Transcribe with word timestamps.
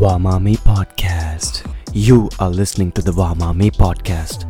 Wamami 0.00 0.54
Podcast. 0.64 1.52
You 1.92 2.26
are 2.38 2.52
listening 2.52 2.92
to 2.92 3.06
the 3.06 3.12
Wamami 3.12 3.68
Podcast. 3.78 4.40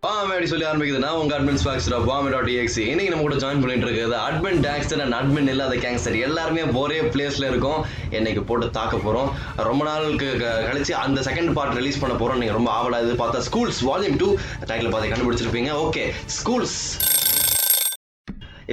வாமே 0.00 0.46
சொல்லி 0.46 0.64
ஆரம்பிக்குது. 0.64 0.98
நான் 0.98 1.14
உங்க 1.14 1.38
அட்மின் 1.38 1.58
ஸ்பாக்ஸ்டர் 1.64 1.94
ஆஃப் 1.94 2.04
வாமே 2.04 2.30
டாட் 2.30 2.48
எக்ஸி 2.48 2.78
இன்னைக்கு 2.78 3.14
நம்ம 3.14 3.20
கூட 3.20 3.34
ஜாயின் 3.34 3.60
பண்ணிட்டு 3.60 3.92
இருக்கிறது 3.92 4.16
அட்மின் 4.16 4.62
டேங்ஸ்டர் 4.62 5.10
அண்ட் 5.10 5.12
அட்மின் 5.12 5.48
இல்லாத 5.48 5.76
கேங்ஸ்டர் 5.76 6.20
எல்லாருமே 6.20 6.62
ஒரே 6.62 7.00
பிளேஸ்ல 7.00 7.48
இருக்கும். 7.48 7.84
என்னைக்கு 8.10 8.44
போட்டு 8.44 8.70
தாக்க 8.70 8.96
போறோம். 8.96 9.30
ரொம்ப 9.56 9.84
நாளுக்கு 9.84 10.36
க- 10.38 10.72
கழிச்சு 10.72 10.92
அந்த 10.92 11.20
செகண்ட் 11.20 11.52
பார்ட் 11.52 11.74
ரிலீஸ் 11.74 11.98
பண்ண 11.98 12.16
போறோம். 12.16 12.36
நீங்க 12.36 12.52
ரொம்ப 12.52 12.70
ஆவலாக 12.70 13.04
இது 13.04 13.24
பார்த்தா 13.24 13.42
ஸ்கூல்ஸ் 13.52 13.84
வால்யூம் 13.86 14.16
டூ 14.16 14.36
டைட்டில் 14.60 14.90
பார்த்து 14.90 15.08
கண்டுபிடிச்சிருப்பீங்க. 15.08 15.88
ஓகே 15.88 16.12
ஸ்கூல்ஸ் 16.44 17.00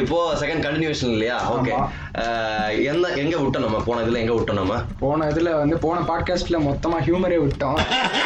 இப்போ 0.02 0.18
செகண்ட் 0.40 0.64
கண்டினியூஷன் 0.66 1.12
இல்லையா? 1.16 1.36
ஓகே 1.56 1.74
என்ன 2.90 3.12
எங்க 3.22 3.36
விட்டோம் 3.38 3.66
நம்ம? 3.66 3.78
போன 3.86 4.02
இதுல 4.06 4.18
எங்க 4.24 4.34
விட்டோம் 4.34 4.60
நம்ம? 4.60 4.80
போன 5.00 5.28
இதுல 5.30 5.52
வந்து 5.58 5.76
போன 5.78 6.02
பாட்காஸ்ட்ல 6.10 6.58
மொத்தமா 6.66 6.98
ஹியூமரே 7.06 7.38
விட்டோம். 7.44 7.78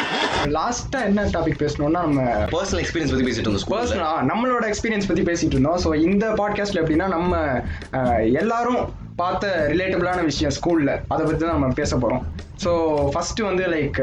லாஸ்டா 0.56 1.00
என்ன 1.08 1.26
டாபிக் 1.34 1.60
பேசணும்னா 1.62 2.02
நம்ம 2.06 2.24
பர்சனல் 2.54 2.82
எக்ஸ்பீரியன்ஸ் 2.82 3.12
பத்தி 3.12 3.26
பேசிட்டு 3.28 3.46
இருந்தோம் 3.46 3.72
பர்சனலா 3.74 4.12
நம்மளோட 4.32 4.66
எக்ஸ்பீரியன்ஸ் 4.72 5.08
பத்தி 5.10 5.24
பேசிட்டு 5.30 5.56
இருந்தோம். 5.56 5.78
ஸோ 5.84 5.94
இந்த 6.08 6.26
பாட்காஸ்ட்ல 6.42 6.82
எப்படின்னா 6.84 7.08
நம்ம 7.16 7.62
எல்லாரும் 8.42 8.80
பார்த்த 9.16 9.54
ரிலேட்டபிளான 9.72 10.20
விஷயம் 10.24 10.56
ஸ்கூல்ல 10.58 10.90
அதை 11.08 11.22
பத்தி 11.26 11.40
தான் 11.44 11.56
நம்ம 11.58 11.74
பேச 11.80 11.96
போறோம். 11.96 12.24
ஸோ 12.64 12.70
ஃபர்ஸ்ட் 13.12 13.40
வந்து 13.40 13.64
லைக் 13.74 13.98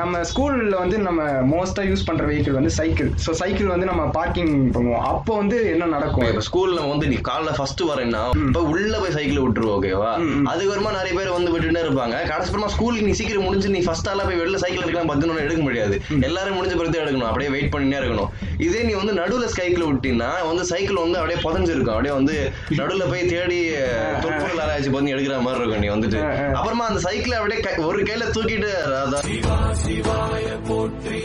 நம்ம 0.00 0.20
ஸ்கூல்ல 0.30 0.74
வந்து 0.80 0.96
நம்ம 0.98 1.20
மோஸ்டா 1.52 1.82
யூஸ் 1.90 2.04
பண்ற 2.08 2.22
வெஹிக்கிள் 2.30 2.56
வந்து 2.58 2.72
சைக்கிள் 2.78 3.10
ஸோ 3.24 3.30
சைக்கிள் 3.40 3.70
வந்து 3.74 3.86
நம்ம 3.90 4.02
பார்க்கிங் 4.16 4.52
பண்ணுவோம். 4.74 5.04
அப்போ 5.12 5.32
வந்து 5.40 5.58
என்ன 5.74 5.88
நடக்கும்? 5.94 6.26
இப்ப 6.32 6.42
ஸ்கூல்ல 6.48 6.80
வந்து 6.92 7.06
நீ 7.12 7.18
காலைல 7.28 7.52
ஃபர்ஸ்ட் 7.58 7.82
வரேன்னா 7.90 8.22
இப்ப 8.46 8.62
உள்ள 8.72 8.94
போய் 9.02 9.14
சைக்கிள் 9.18 9.42
விட்டுருவோம் 9.44 9.76
ஓகேவா 9.78 10.10
அதுக்கு 10.52 10.72
வருமா 10.72 10.90
நிறைய 10.98 11.12
பேர் 11.18 11.30
வந்து 11.36 11.52
விட்டுட்டே 11.54 11.82
இருப்பாங்க. 11.86 12.16
கடைசிப்பறமா 12.32 12.70
ஸ்கூலுக்கு 12.74 13.08
நீ 13.08 13.14
சீக்கிரம் 13.20 13.46
முடிஞ்சு 13.48 13.70
நீ 13.76 13.80
ஃபர்ஸ்ட் 13.86 14.10
ஆளா 14.12 14.26
போய் 14.28 14.40
வெளில 14.42 14.60
சைக்கிள் 14.64 14.84
எடுக்கலாம் 14.84 15.10
பத்து 15.12 15.40
எடுக்க 15.46 15.62
முடியாது. 15.68 15.94
எல்லாரும் 16.28 16.56
முடிஞ்ச 16.58 16.74
பிறகு 16.80 17.00
எடுக்கணும். 17.04 17.28
அப்படியே 17.30 17.50
வெயிட் 17.54 17.72
பண்ணினே 17.74 17.98
இருக்கணும். 18.00 18.30
இதே 18.66 18.82
நீ 18.88 18.92
வந்து 19.00 19.14
நடுவுல 19.20 19.48
சைக்கிள் 19.56 19.86
விட்டீங்கன்னா 19.88 20.30
வந்து 20.50 20.64
சைக்கிள் 20.72 21.02
வந்து 21.04 21.18
அப்படியே 21.20 21.38
புதஞ்சிருக்கும். 21.46 21.94
அப்படியே 21.96 22.14
வந்து 22.18 22.36
நடுவுல 22.80 23.06
போய் 23.12 23.28
தேடி 23.32 23.60
தொப்புள் 24.24 24.60
ஆராய்ச்சி 24.64 24.90
பண்ணி 24.94 25.12
எடுக்கிற 25.14 25.34
மாதிரி 25.46 25.60
இருக்கும் 25.60 25.82
நீ 25.84 25.88
வந்துட்டு. 25.94 26.20
அப்புறமா 26.58 26.84
அந்த 26.90 27.00
சைக்கிளை 27.06 27.36
அப்படியே 27.40 27.60
ஒரு 27.94 28.02
கையில 28.02 28.24
தூக்கிட்டு 28.36 28.68
ராதா. 28.92 29.18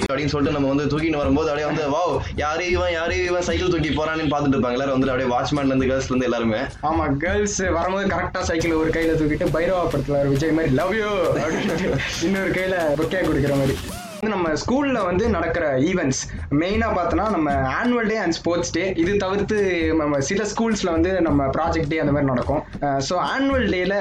அப்படின்னு 0.09 0.31
சொல்லிட்டு 0.33 0.55
நம்ம 0.57 0.67
வந்து 0.73 0.85
தூக்கிட்டு 0.91 1.19
வரும்போது 1.21 1.49
அப்படியே 1.49 1.67
வந்து 1.69 1.85
வாவ் 1.95 2.15
யாரு 2.35 2.63
இவன் 2.71 2.91
யாரு 2.91 3.25
இவன் 3.25 3.41
சைக்கிள் 3.41 3.69
தூக்கி 3.69 3.89
போறான்னு 3.89 4.31
பாத்துட்டு 4.33 4.55
இருப்பாங்க. 4.55 4.77
எல்லாரும் 4.77 4.95
வந்து 4.97 5.11
அப்படியே 5.11 5.29
வாட்ச்மேன்ல 5.33 5.71
இருந்து 5.71 5.89
கேர்ள்ஸ்ல 5.91 6.13
இருந்து 6.13 6.29
எல்லாருமே. 6.29 6.59
ஆமா 6.83 7.05
கேர்ள்ஸ் 7.17 7.57
வரும்போது 7.77 8.07
கரெக்டா 8.07 8.41
சைக்கிள் 8.41 8.79
ஒரு 8.81 8.89
கையில 8.89 9.15
தூக்கிட்டு 9.21 9.53
பைரவா 9.55 9.83
படத்துல 9.93 10.27
விஜய் 10.27 10.51
மாதிரி 10.51 10.73
லவ் 10.73 10.93
யூ 10.93 11.09
அப்படின்னு 11.45 11.97
இன்னொரு 12.23 12.51
கையில 12.51 12.75
பொக்கே 13.01 13.21
கொடுக்குற 13.27 13.55
மாதிரி. 13.61 13.77
நம்ம 14.27 14.53
ஸ்கூல்ல 14.61 14.99
வந்து 15.07 15.25
நடக்கிற 15.35 15.65
ஈவெண்ட்ஸ் 15.89 16.21
மெயினா 16.61 16.87
பார்த்தோன்னா 16.97 17.25
நம்ம 17.35 17.51
annual 17.81 18.09
day 18.11 18.17
and 18.23 18.35
sports 18.37 18.71
day 18.77 18.83
இது 19.01 19.11
தவிர்த்து 19.23 19.57
நம்ம 20.01 20.19
சில 20.29 20.45
ஸ்கூல்ஸ்ல 20.51 20.89
வந்து 20.95 21.11
நம்ம 21.27 21.45
ப்ராஜெக்ட் 21.57 21.91
டே 21.91 21.99
அந்த 22.03 22.13
மாதிரி 22.15 22.29
நடக்கும். 22.31 22.61
ஸோ 23.07 23.13
ஆனுவல் 23.33 23.67
டேல 23.73 23.95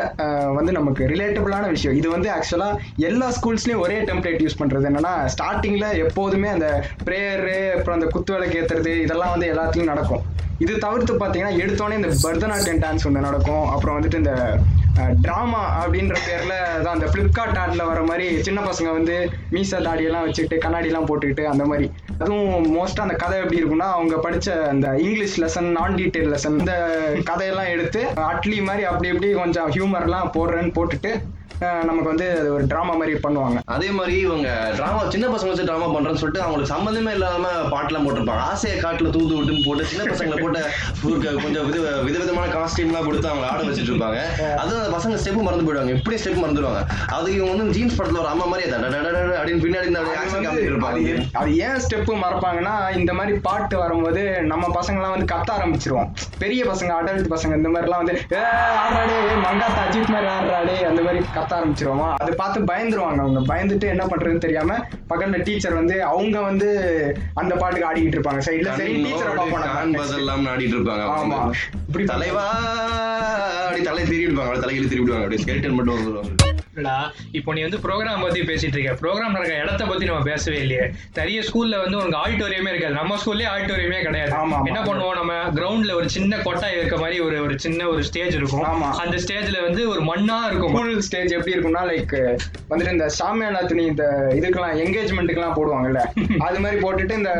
வந்து 0.58 0.72
நமக்கு 0.78 1.04
ரிலேட்டபிளான 1.12 1.68
விஷயம். 1.76 1.96
இது 2.00 2.08
வந்து 2.16 2.30
ஆக்சுவலா 2.36 2.70
எல்லா 3.10 3.28
ஸ்கூல்ஸ்லயும் 3.38 3.82
ஒரே 3.84 3.98
டெம்ப்ளேட் 4.10 4.42
யூஸ் 4.46 4.60
பண்றது 4.62 4.88
என்னன்னா 4.90 5.14
ஸ்டார்டிங்ல 5.34 5.88
எப்போதுமே 6.06 6.50
அந்த 6.56 6.68
ப்ரேயரு 7.08 7.60
அப்புறம் 7.76 7.98
அந்த 7.98 8.08
குத்துவிளக்கு 8.16 8.58
ஏத்துறது 8.62 8.94
இதெல்லாம் 9.04 9.34
வந்து 9.36 9.52
எல்லாத்துலயும் 9.54 9.92
நடக்கும். 9.94 10.24
இது 10.64 10.72
தவிர்த்து 10.86 11.14
பார்த்தீங்கன்னா 11.14 11.56
எடுத்தோடனே 11.62 12.00
இந்த 12.00 12.12
பரதநாட்டியம் 12.26 12.82
டான்ஸ் 12.84 13.06
ஒன்று 13.08 13.28
நடக்கும். 13.28 13.66
அப்புறம் 13.74 13.96
வந்துட்டு 13.98 14.20
இந்த 14.24 14.34
ட்ராமா 15.22 15.62
அப்படின்ற 15.78 16.16
பேர்ல 16.26 16.54
தான் 16.82 16.94
அந்த 16.94 17.06
ஃப்ளிப்கார்ட் 17.06 17.58
ஆட்ல 17.58 17.84
வர 17.84 18.00
மாதிரி 18.02 18.26
சின்ன 18.42 18.60
பசங்க 18.60 18.92
வந்து 18.92 19.16
மீசா 19.52 19.78
தாடியெல்லாம் 19.78 20.26
வச்சுக்கிட்டு 20.26 20.62
கண்ணாடிலாம் 20.64 21.08
போட்டுக்கிட்டு 21.08 21.44
அந்த 21.46 21.64
மாதிரி. 21.64 21.86
அதுவும் 22.18 22.46
மோஸ்ட்டாக 22.76 23.06
அந்த 23.06 23.16
கதை 23.16 23.38
எப்படி 23.38 23.60
இருக்கும்னா 23.60 23.88
அவங்க 23.92 24.16
படிச்ச 24.18 24.48
அந்த 24.68 24.88
இங்கிலீஷ் 24.98 25.36
லெசன் 25.42 25.68
நான் 25.70 25.96
டீட்டெயில் 25.96 26.30
லெசன் 26.30 26.58
இந்த 26.58 26.74
கதையெல்லாம் 27.24 27.68
எடுத்து 27.68 28.00
அட்லி 28.28 28.60
மாதிரி 28.60 28.84
அப்படி 28.84 29.08
இப்படி 29.08 29.30
கொஞ்சம் 29.34 29.70
ஹியூமர்லாம் 29.70 30.32
போடுறேன்னு 30.34 30.74
போட்டுட்டு 30.74 31.12
நமக்கு 31.60 32.02
வந்து 32.02 32.38
அது 32.38 32.52
ஒரு 32.52 32.64
ட்ராமா 32.64 32.92
மாதிரி 32.92 33.12
பண்ணுவாங்க. 33.12 33.58
அதே 33.64 33.90
மாதிரி 33.90 34.18
இவங்க 34.18 34.72
டிராமா 34.76 35.02
சின்ன 35.08 35.26
பசங்க 35.26 35.46
வச்சு 35.46 35.64
டிராமா 35.64 35.86
பண்றேன்னு 35.86 36.14
சொல்லிட்டு 36.14 36.42
அவங்களுக்கு 36.42 36.74
சம்மந்தமே 36.74 37.10
இல்லாம 37.10 37.48
பாட்டுலாம் 37.70 38.06
போட்டிருப்பாங்க. 38.06 38.30
ஆசையை 38.30 38.80
காட்டுல 38.80 39.10
தூது 39.10 39.42
விட்டுன்னு 39.42 39.66
போட்டு 39.66 39.84
சின்ன 39.84 40.14
பசங்களை 40.14 40.40
போட்டு 40.40 40.66
கொஞ்சம் 41.42 41.70
வித 41.70 42.00
விதவிதமான 42.02 42.52
காஸ்டியூம்லாம் 42.52 43.04
கொடுத்து 43.04 43.28
அவங்க 43.28 43.46
ஆட 43.46 43.62
வச்சுட்டு 43.62 43.64
இருப்பாங்க. 43.64 44.42
அதுவும் 44.56 44.84
அந்த 44.84 44.96
பசங்க 44.96 45.18
ஸ்டெப் 45.24 45.42
மறந்து 45.42 45.74
போயிடுவாங்க. 45.74 45.96
இப்படி 45.96 46.16
ஸ்டெப் 46.16 46.44
மறந்துடுவாங்க? 46.44 47.12
அது 47.12 47.34
இவங்க 47.34 47.54
வந்து 47.54 47.72
ஜீன்ஸ் 47.72 48.02
படத்துல 48.02 48.18
ஒரு 48.18 48.26
அம்மா 48.26 48.44
மாதிரி 48.44 48.70
அப்படின்னு 48.70 49.56
பின்னாடி 49.56 49.96
இருப்பாங்க. 50.46 51.12
ஏன்- 51.12 51.28
அது 51.32 51.58
ஏன் 51.58 51.68
ஸ்டெப்பு 51.68 52.16
மறப்பாங்கன்னா 52.16 52.96
இந்த 52.96 53.12
மாதிரி 53.12 53.38
பாட்டு 53.38 53.78
வரும்போது 53.78 54.42
நம்ம 54.42 54.80
பசங்கலாம் 54.80 55.10
வந்து 55.10 55.34
கத்த 55.34 55.54
ஆரம்பிச்சிருவோம். 55.60 56.10
பெரிய 56.38 56.64
பசங்க 56.64 56.92
அடல்ட் 57.02 57.36
பசங்க 57.36 57.56
இந்த 57.56 57.68
மாதிரிலாம் 57.68 57.96
வந்து 57.96 58.22
"ஏ, 58.32 58.38
ஆடுறாடே 58.86 59.16
மங்காத்தா 59.36 59.82
அஜித் 59.88 60.08
மாதிரி 60.08 60.32
ஆடுறாடே 60.32 60.86
அந்த 60.86 61.02
மாதிரி 61.02 61.24
கத்த 61.34 61.47
ஆரம்பிச்சிருவோமா 61.56 62.14
அதை 62.20 62.34
பார்த்து 62.36 62.60
பயந்துருவாங்க 62.60 63.20
அவங்க. 63.20 63.54
பயந்துட்டு 63.54 63.86
என்ன 63.88 64.04
பண்றதுன்னு 64.06 64.38
தெரியாம 64.38 64.78
பக்கத்துல 65.10 65.42
டீச்சர் 65.42 65.74
வந்து 65.74 66.04
அவங்க 66.04 66.40
வந்து 66.40 66.68
அந்த 67.34 67.54
பாட்டுக்கு 67.54 67.88
ஆடிக்கிட்டு 67.88 68.18
இருப்பாங்க. 68.18 68.38
சைடுல 68.38 68.74
சரி 68.74 68.96
டீச்சரை 68.96 69.32
பதிலாம் 69.36 70.46
ஆடிட்டு 70.46 70.76
இருப்பாங்க. 70.76 71.04
ஆமா. 71.16 71.40
இப்படி 71.88 72.04
தலைவா 72.04 72.46
அப்படி 73.64 73.82
தலை 73.82 74.04
திருவிடுவாங்க 74.04 74.50
அப்படி 74.50 74.60
தலையில 74.60 75.16
அப்படியே 75.16 75.44
ஸ்கெல்டன் 75.44 75.74
மட்டும் 75.74 75.96
வந்துருவாங்க 75.96 76.47
இல்லடா 76.78 76.96
இப்போ 77.32 77.52
நீ 77.54 77.60
வந்து 77.60 77.76
ப்ரோக்ராம் 77.76 78.22
பத்தி 78.22 78.40
பேசிட்டு 78.40 78.76
இருக்க. 78.76 79.08
ப்ரோக்ராம் 79.08 79.36
நடக்கிற 79.36 79.62
இடத்த 79.62 79.84
பத்தி 79.84 80.04
நம்ம 80.04 80.22
பேசவே 80.22 80.58
இல்லையே. 80.58 80.84
நிறைய 81.14 81.40
ஸ்கூல்ல 81.40 81.76
வந்து 81.82 81.96
உனக்கு 82.00 82.18
ஆடிட்டோரியமே 82.24 82.68
இருக்காது. 82.68 82.94
நம்ம 82.94 83.16
ஸ்கூல்லயே 83.24 83.48
ஆடிட்டோரியமே 83.54 84.00
கிடையாது. 84.02 84.32
என்ன 84.64 84.80
பண்ணுவோம்? 84.82 85.18
நம்ம 85.20 85.32
கிரவுண்ட்ல 85.58 85.94
ஒரு 85.94 86.08
சின்ன 86.16 86.36
கொட்டாய் 86.36 86.76
இருக்க 86.78 86.96
மாதிரி 86.96 87.20
ஒரு 87.20 87.42
ஒரு 87.42 87.58
சின்ன 87.58 87.88
ஒரு 87.88 88.02
ஸ்டேஜ் 88.04 88.34
இருக்கும். 88.34 88.66
அந்த 89.04 89.16
ஸ்டேஜ்ல 89.16 89.62
வந்து 89.64 89.88
ஒரு 89.88 90.02
மண்ணா 90.02 90.38
இருக்கும். 90.46 90.74
ஸ்கூல் 90.74 91.00
ஸ்டேஜ் 91.00 91.32
எப்படி 91.32 91.56
இருக்கும்னா 91.56 91.82
லைக் 91.90 92.14
வந்துட்டு 92.70 92.92
இந்த 92.92 93.06
சாமியானா 93.20 93.66
துணி 93.66 93.84
இந்த 93.84 94.04
இதுக்கெல்லாம் 94.34 94.76
என்கேஜ்மெண்ட்டுக்கெல்லாம் 94.84 95.56
போடுவாங்கல்ல. 95.58 96.00
அது 96.48 96.58
மாதிரி 96.60 96.80
போட்டுட்டு 96.82 97.16
இந்த 97.20 97.32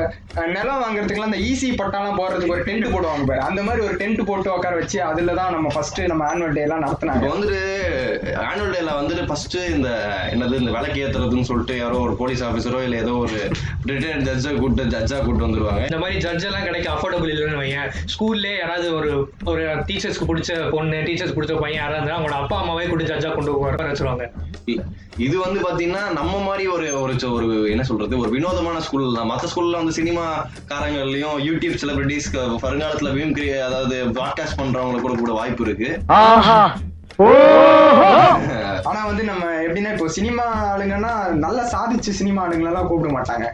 நிலம் 0.47 0.82
வாங்குறதுக்குலாம் 0.82 1.31
இந்த 1.31 1.41
ஈஸி 1.50 1.70
பட்டாலாம் 1.81 2.19
போடுறதுக்கு 2.20 2.55
ஒரு 2.56 2.65
டென்ட் 2.65 2.87
போடுவாங்க 2.94 3.25
பாரு. 3.26 3.41
அந்த 3.41 3.62
மாதிரி 3.62 3.84
ஒரு 3.87 3.94
டென்ட் 3.94 4.22
போட்டு 4.25 4.55
உட்கார 4.55 4.75
வச்சு 4.76 5.03
அதுல 5.03 5.34
தான் 5.34 5.53
நம்ம 5.53 5.69
ஃபர்ஸ்ட் 5.75 6.00
நம்ம 6.00 6.25
ஆனுவல் 6.32 6.53
டே 6.53 6.60
எல்லாம் 6.60 6.84
நடத்துனாங்க. 6.84 7.25
வந்துட்டு 7.34 7.60
ஆனுவல் 8.49 8.75
டேல 8.75 8.93
வந்துட்டு 9.00 9.25
ஃபர்ஸ்ட் 9.28 9.56
இந்த 9.75 9.89
என்னது 10.33 10.61
இந்த 10.61 10.72
விளக்கு 10.77 10.99
ஏத்துறதுன்னு 11.05 11.49
சொல்லிட்டு 11.50 11.75
யாரோ 11.78 11.97
ஒரு 12.06 12.15
போலீஸ் 12.21 12.43
ஆஃபீஸரோ 12.49 12.81
இல்ல 12.87 12.97
ஏதோ 13.05 13.15
ஒரு 13.25 13.39
ரிட்டையர்ட் 13.91 14.27
ஜட்ஜா 14.28 14.53
கூட்டு 14.61 14.83
ஜட்ஜா 14.94 15.19
கூட்டு 15.25 15.47
வந்துருவாங்க. 15.47 15.83
இந்த 15.91 16.00
மாதிரி 16.03 16.22
ஜட்ஜ் 16.25 16.47
எல்லாம் 16.49 16.66
கிடைக்க 16.69 16.89
அஃபோர்டபுள் 16.94 17.33
இல்லைன்னு 17.34 17.61
வையன் 17.62 17.91
ஸ்கூல்லே 18.15 18.55
யாராவது 18.61 18.88
ஒரு 18.99 19.11
ஒரு 19.50 19.65
டீச்சர்ஸ்க்கு 19.88 20.28
பிடிச்ச 20.31 20.53
பொண்ணு 20.77 21.00
டீச்சர்ஸ் 21.09 21.34
பிடிச்ச 21.37 21.56
பையன் 21.62 21.81
யாராவது 21.81 22.00
இருந்தா 22.00 22.17
அவங்களோட 22.17 22.38
அப்பா 22.43 22.59
அம்மாவே 22.62 22.87
கூட 22.93 23.05
ஜட்ஜா 23.11 23.31
கொண்டு 23.37 23.53
வர 23.65 23.88
வச்சிருவாங்க. 23.91 24.25
இல்ல, 24.72 24.81
இது 25.27 25.37
வந்து 25.44 25.59
பாத்தீங்கன்னா 25.67 26.05
நம்ம 26.19 26.34
மாதிரி 26.49 26.65
ஒரு 26.75 26.87
ஒரு 27.03 27.15
என்ன 27.72 27.84
சொல்றது 27.91 28.21
ஒரு 28.22 28.31
வினோதமான 28.37 28.81
ஸ்கூல் 28.87 29.17
தான். 29.19 29.31
மத்த 29.33 29.50
ஸ்கூல்ல 29.53 29.81
வந்து 29.81 29.97
சினிமா 29.99 30.25
காரங்கள்லயும் 30.72 31.38
யூடியூப் 31.49 31.81
செலிபிரிட்டிஸ் 31.83 32.28
வருங்காலத்துல 32.65 33.12
மீம் 33.17 33.34
கிரியே 33.38 33.59
அதாவது 33.69 33.97
பாட்காஸ்ட் 34.21 34.61
பண்றவங்களுக்கு 34.61 35.06
கூட 35.06 35.17
கூட 35.22 35.34
வாய்ப்பு 35.41 35.65
இருக்கு. 35.67 35.91
ஆனா 38.89 39.01
வந்து 39.05 39.23
நம்ம 39.25 39.45
எப்படின்னா 39.62 39.93
இப்போ 39.93 40.09
சினிமா 40.09 40.45
ஆளுங்கன்னா 40.67 41.11
நல்லா 41.37 41.62
சாதிச்சு 41.73 42.11
சினிமா 42.11 42.41
ஆளுங்களெல்லாம் 42.45 42.87
கூப்பிட 42.87 43.11
மாட்டாங்க. 43.15 43.47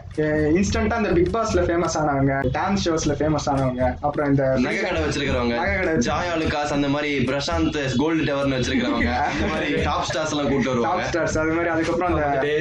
இன்ஸ்டன்டா 0.57 0.97
இந்த 0.97 1.09
பிக் 1.09 1.31
பாஸ்ல 1.35 1.61
ஃபேமஸ் 1.65 1.95
ஆனவங்க 2.01 2.35
டான்ஸ் 2.51 2.83
ஷோஸ்ல 2.85 3.15
ஃபேமஸ் 3.19 3.47
ஆனவங்க 3.51 3.83
அப்புறம் 4.01 4.29
இந்த 4.29 4.43
நகை 4.57 4.81
கடை 4.81 5.01
வச்சிருக்கிறவங்க 5.03 5.55
நகை 5.55 5.73
கடை 5.77 5.95
ஜாய் 6.07 6.31
அலுகாஸ் 6.35 6.73
அந்த 6.73 6.87
மாதிரி 6.87 7.11
பிரசாந்த் 7.25 7.79
கோல்டு 7.97 8.23
டவர்னு 8.23 8.59
வச்சிருக்கிறவங்க 8.59 9.09
அந்த 9.25 9.47
மாதிரி 9.47 9.81
டாப் 9.83 10.07
ஸ்டார்ஸ் 10.09 10.33
எல்லாம் 10.35 10.49
கூட்டு 10.49 10.67
டாப் 10.67 10.75
வருவாங்க 10.75 11.07
ஸ்டார்ஸ் 11.09 11.37
அது 11.37 11.57
மாதிரி 11.57 11.73
அதுக்கப்புறம் 11.73 12.13
அந்த 12.13 12.53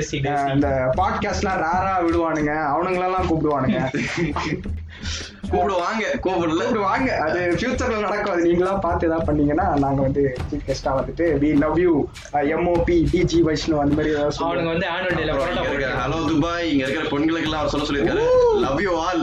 இந்த 0.55 0.71
பாட்காஸ்ட்லாம் 0.97 1.63
ரேரா 1.65 1.95
விடுவானுங்க 2.07 2.55
அவனுங்களெல்லாம் 2.73 3.29
கூப்பிடுவானுங்க. 3.29 3.81
கூப்பிடுவாங்க 5.55 6.05
கூப்பிடல. 6.27 6.61
கூப்பிடுவாங்க 6.61 7.09
அது 7.27 7.41
ஃபியூச்சர்ல 7.59 7.99
நடக்கும். 8.07 8.35
அது 8.35 8.47
நீங்களா 8.49 8.73
பார்த்து 8.87 9.09
ஏதாவது 9.09 9.29
பண்ணீங்கன்னா 9.31 9.67
நாங்க 9.85 10.01
வந்து 10.07 10.23
சீஃப் 10.51 10.67
கெஸ்டா 10.69 10.93
வந்துட்டு 10.99 11.27
we 11.43 11.51
love 11.65 11.79
you 11.85 11.95
MOP 12.57 12.99
DG 13.13 13.41
Vaishnu 13.49 13.81
அந்த 13.85 13.95
மாதிரி 13.99 14.15
ஏதாவது 14.15 14.31
அவனுங்க 14.31 14.41
சொல்லுவாங்க. 14.41 14.73
வந்து 14.75 14.89
ஆனுவல் 14.97 15.19
டேல 15.21 15.33
அப்புறம் 15.35 15.55
இங்க 15.57 15.71
இருக்கிற 15.73 15.93
ஹலோ 16.05 16.21
துபாய் 16.33 16.69
இங்க 16.73 16.85
இருக்கிற 16.87 17.07
பெண்களுக்கு 17.15 17.51
எல்லாம் 17.51 17.73
சொல்ல 17.75 17.87
சொல்லியிருக்காரு. 17.91 18.25
லவ் 18.67 18.83
யூ 18.87 18.95
ஆல் 19.07 19.23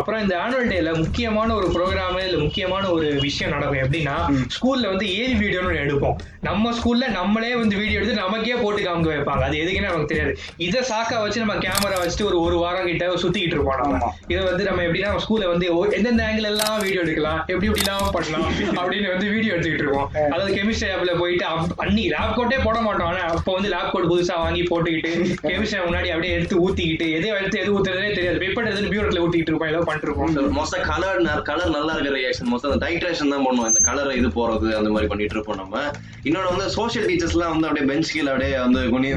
அப்புறம் 0.00 0.20
இந்த 0.20 0.34
ஆனுவல் 0.42 0.70
டேல 0.72 0.90
முக்கியமான 0.98 1.48
ஒரு 1.54 1.66
ப்ரோக்ராம் 1.74 2.18
இல்ல 2.20 2.38
முக்கியமான 2.38 2.84
ஒரு 2.90 3.06
விஷயம் 3.24 3.52
நடக்கும் 3.54 3.80
எப்படின்னா 3.82 4.14
ஸ்கூல்ல 4.54 4.88
வந்து 4.92 5.06
ஏவி 5.20 5.34
வீடியோன்னு 5.42 5.80
எடுப்போம். 5.84 6.16
நம்ம 6.48 6.72
ஸ்கூல்ல 6.78 7.08
நம்மளே 7.10 7.52
வந்து 7.54 7.74
வீடியோ 7.76 7.98
எடுத்து 7.98 8.22
நமக்கே 8.22 8.56
போட்டு 8.62 8.80
காமிக்க 8.82 9.10
வைப்பாங்க. 9.12 9.42
அது 9.48 9.56
எதுக்குன்னு 9.62 9.90
நமக்கு 9.90 10.10
தெரியாது. 10.12 10.32
இதை 10.66 10.80
சாக்கா 10.90 11.16
வச்சு 11.22 11.42
நம்ம 11.44 11.56
கேமரா 11.64 11.98
வச்சுட்டு 12.02 12.28
ஒரு 12.30 12.38
ஒரு 12.46 12.56
வாரம் 12.64 12.88
கிட்ட 12.90 13.08
சுத்திக்கிட்டு 13.24 13.56
இருப்போம் 13.56 13.80
நம்ம. 13.82 14.10
இதை 14.32 14.40
வந்து 14.50 14.64
நம்ம 14.68 14.84
எப்படின்னா 14.86 15.12
ஸ்கூல்ல 15.24 15.48
வந்து 15.52 15.66
எந்தெந்த 15.98 16.22
ஆங்கிள் 16.28 16.50
எல்லாம் 16.52 16.76
வீடியோ 16.84 17.02
எடுக்கலாம் 17.06 17.40
எப்படி 17.52 17.68
எப்படி 17.70 17.84
எல்லாம் 17.84 18.12
பண்ணலாம் 18.16 18.46
அப்படின்னு 18.80 19.08
வந்து 19.14 19.28
வீடியோ 19.34 19.52
எடுத்துக்கிட்டு 19.54 19.86
இருக்கோம் 19.86 20.08
அதாவது 20.32 20.50
கெமிஸ்ட்ரி 20.58 20.88
லேப்ல 20.90 21.14
போயிட்டு 21.22 21.46
அன்னைக்கு 21.84 22.10
லேப் 22.14 22.36
கோட்டே 22.38 22.58
போட 22.66 22.78
மாட்டோம். 22.86 23.08
ஆனா 23.10 23.22
அப்போ 23.34 23.50
வந்து 23.58 23.72
லேப் 23.74 23.92
கோட் 23.94 24.10
புதுசா 24.12 24.36
வாங்கி 24.44 24.62
போட்டுக்கிட்டு 24.70 25.12
கெமிஸ்ட்ரி 25.50 25.80
முன்னாடி 25.86 26.08
அப்படியே 26.14 26.34
எடுத்து 26.38 26.56
ஊத்திக்கிட்டு 26.64 27.06
எதை 27.18 27.28
எடுத்து 27.38 27.60
எது 27.62 27.74
ஊத்துறதுனே 27.76 28.10
தெரியாது. 28.20 28.40
பேப்பர் 28.44 28.70
எதுன்னு 28.72 28.92
பியூரட்ல 28.94 29.22
ஊத்திக்கிட்டு 29.24 29.52
இருப்போம் 29.52 29.72
ஏதோ 29.72 29.82
பண்ணிட்டு 29.88 30.08
இருப்போம் 30.08 30.58
மோஸ்டா 30.58 30.80
கலர் 30.92 31.20
கலர் 31.50 31.74
நல்லா 31.78 31.94
இருக்கிற 31.96 32.14
ரியாக்ஷன் 32.20 32.50
மோஸ்டா 32.52 32.70
அந்த 32.70 32.80
டைட்ரேஷன் 32.86 33.34
தான் 33.34 33.46
பண்ணுவோம். 33.46 33.70
இந்த 33.72 33.82
கலர் 33.90 34.12
இது 34.20 34.30
போறது 34.38 34.70
அந்த 34.80 34.90
மாதிரி 34.94 35.10
பண்ணிட்டு 35.12 35.36
இருப்போம் 35.38 35.60
நம்ம. 35.62 35.84
இன்னொன்னு 36.28 36.52
வந்து 36.54 36.68
சோஷியல் 36.78 37.08
டீச்சர்ஸ்லாம் 37.10 37.54
வந்து 37.56 37.68
அப்படியே 37.70 37.88
பெஞ்ச் 37.92 38.14
கீழ 38.14 38.28
அப்படியே 38.34 38.60
வந்து 38.66 38.82
குனி 38.94 39.10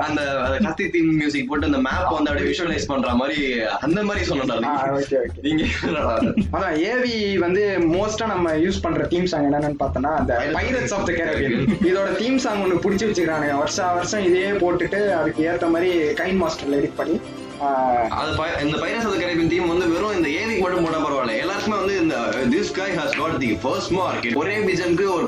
அந்த 0.00 0.22
கத்தி 0.62 0.88
தீம் 0.88 1.16
மியூசிக் 1.16 1.48
போட்டு 1.48 1.66
அந்த 1.66 1.78
மேப் 1.78 2.10
வந்து 2.10 2.30
அப்படியே 2.30 2.50
விஷுவலைஸ் 2.52 2.86
பண்ற 2.86 3.14
மாதிரி 3.14 3.60
அந்த 3.80 4.02
மாதிரி 4.02 4.24
சொன்னா 4.24 4.54
நீங்க? 5.40 5.64
அதான் 6.52 6.76
ஏவி 6.76 7.38
வந்து 7.38 7.76
மோஸ்டா 7.80 8.26
நம்ம 8.26 8.52
யூஸ் 8.52 8.82
பண்ற 8.82 9.06
தீம் 9.06 9.26
சாங் 9.26 9.52
என்னன்னு 9.52 9.74
பார்த்தோம்னா 9.80 10.14
அந்த 10.22 10.46
பைரட்ஸ் 10.52 10.94
ஆஃப் 10.94 11.06
த 11.06 11.12
கேரபியன் 11.12 11.68
இதோட 11.90 12.16
தீம் 12.16 12.38
சாங் 12.38 12.62
ஒன்று 12.62 12.78
பிடிச்சி 12.84 13.10
வச்சுக்கிறானுங்க. 13.10 13.58
வருஷம் 13.58 13.94
வருஷம் 13.94 14.24
இதே 14.24 14.50
போட்டுட்டு 14.50 15.10
அதுக்கு 15.10 15.50
ஏத்த 15.52 15.70
மாதிரி 15.70 15.90
கைன் 16.22 16.40
மாஸ்டர்ல 16.42 16.78
எடிட் 16.80 16.98
பண்ணி 17.02 17.20
அது 18.08 18.30
இந்த 18.64 18.76
பைரஸ் 18.76 19.06
ஆஃப் 19.06 19.18
கரேபியன் 19.22 19.48
டீம் 19.48 19.68
வந்து 19.68 19.88
வெறும் 19.88 20.16
இந்த 20.16 20.28
ஏவிக்கு 20.28 20.60
மட்டும் 20.60 20.84
போட்டா 20.84 21.00
பரவாயில்ல. 21.06 21.38
எல்லாருக்குமே 21.38 21.76
வந்து 21.76 22.00
இந்த 22.00 22.16
this 22.56 22.70
guy 22.78 22.90
has 23.00 23.10
got 23.22 23.32
the 23.42 23.50
first 23.64 23.88
mark. 23.98 24.22
ஒரே 24.34 24.56
பிஜிஎம்க்கு 24.58 25.06
ஒரு 25.16 25.26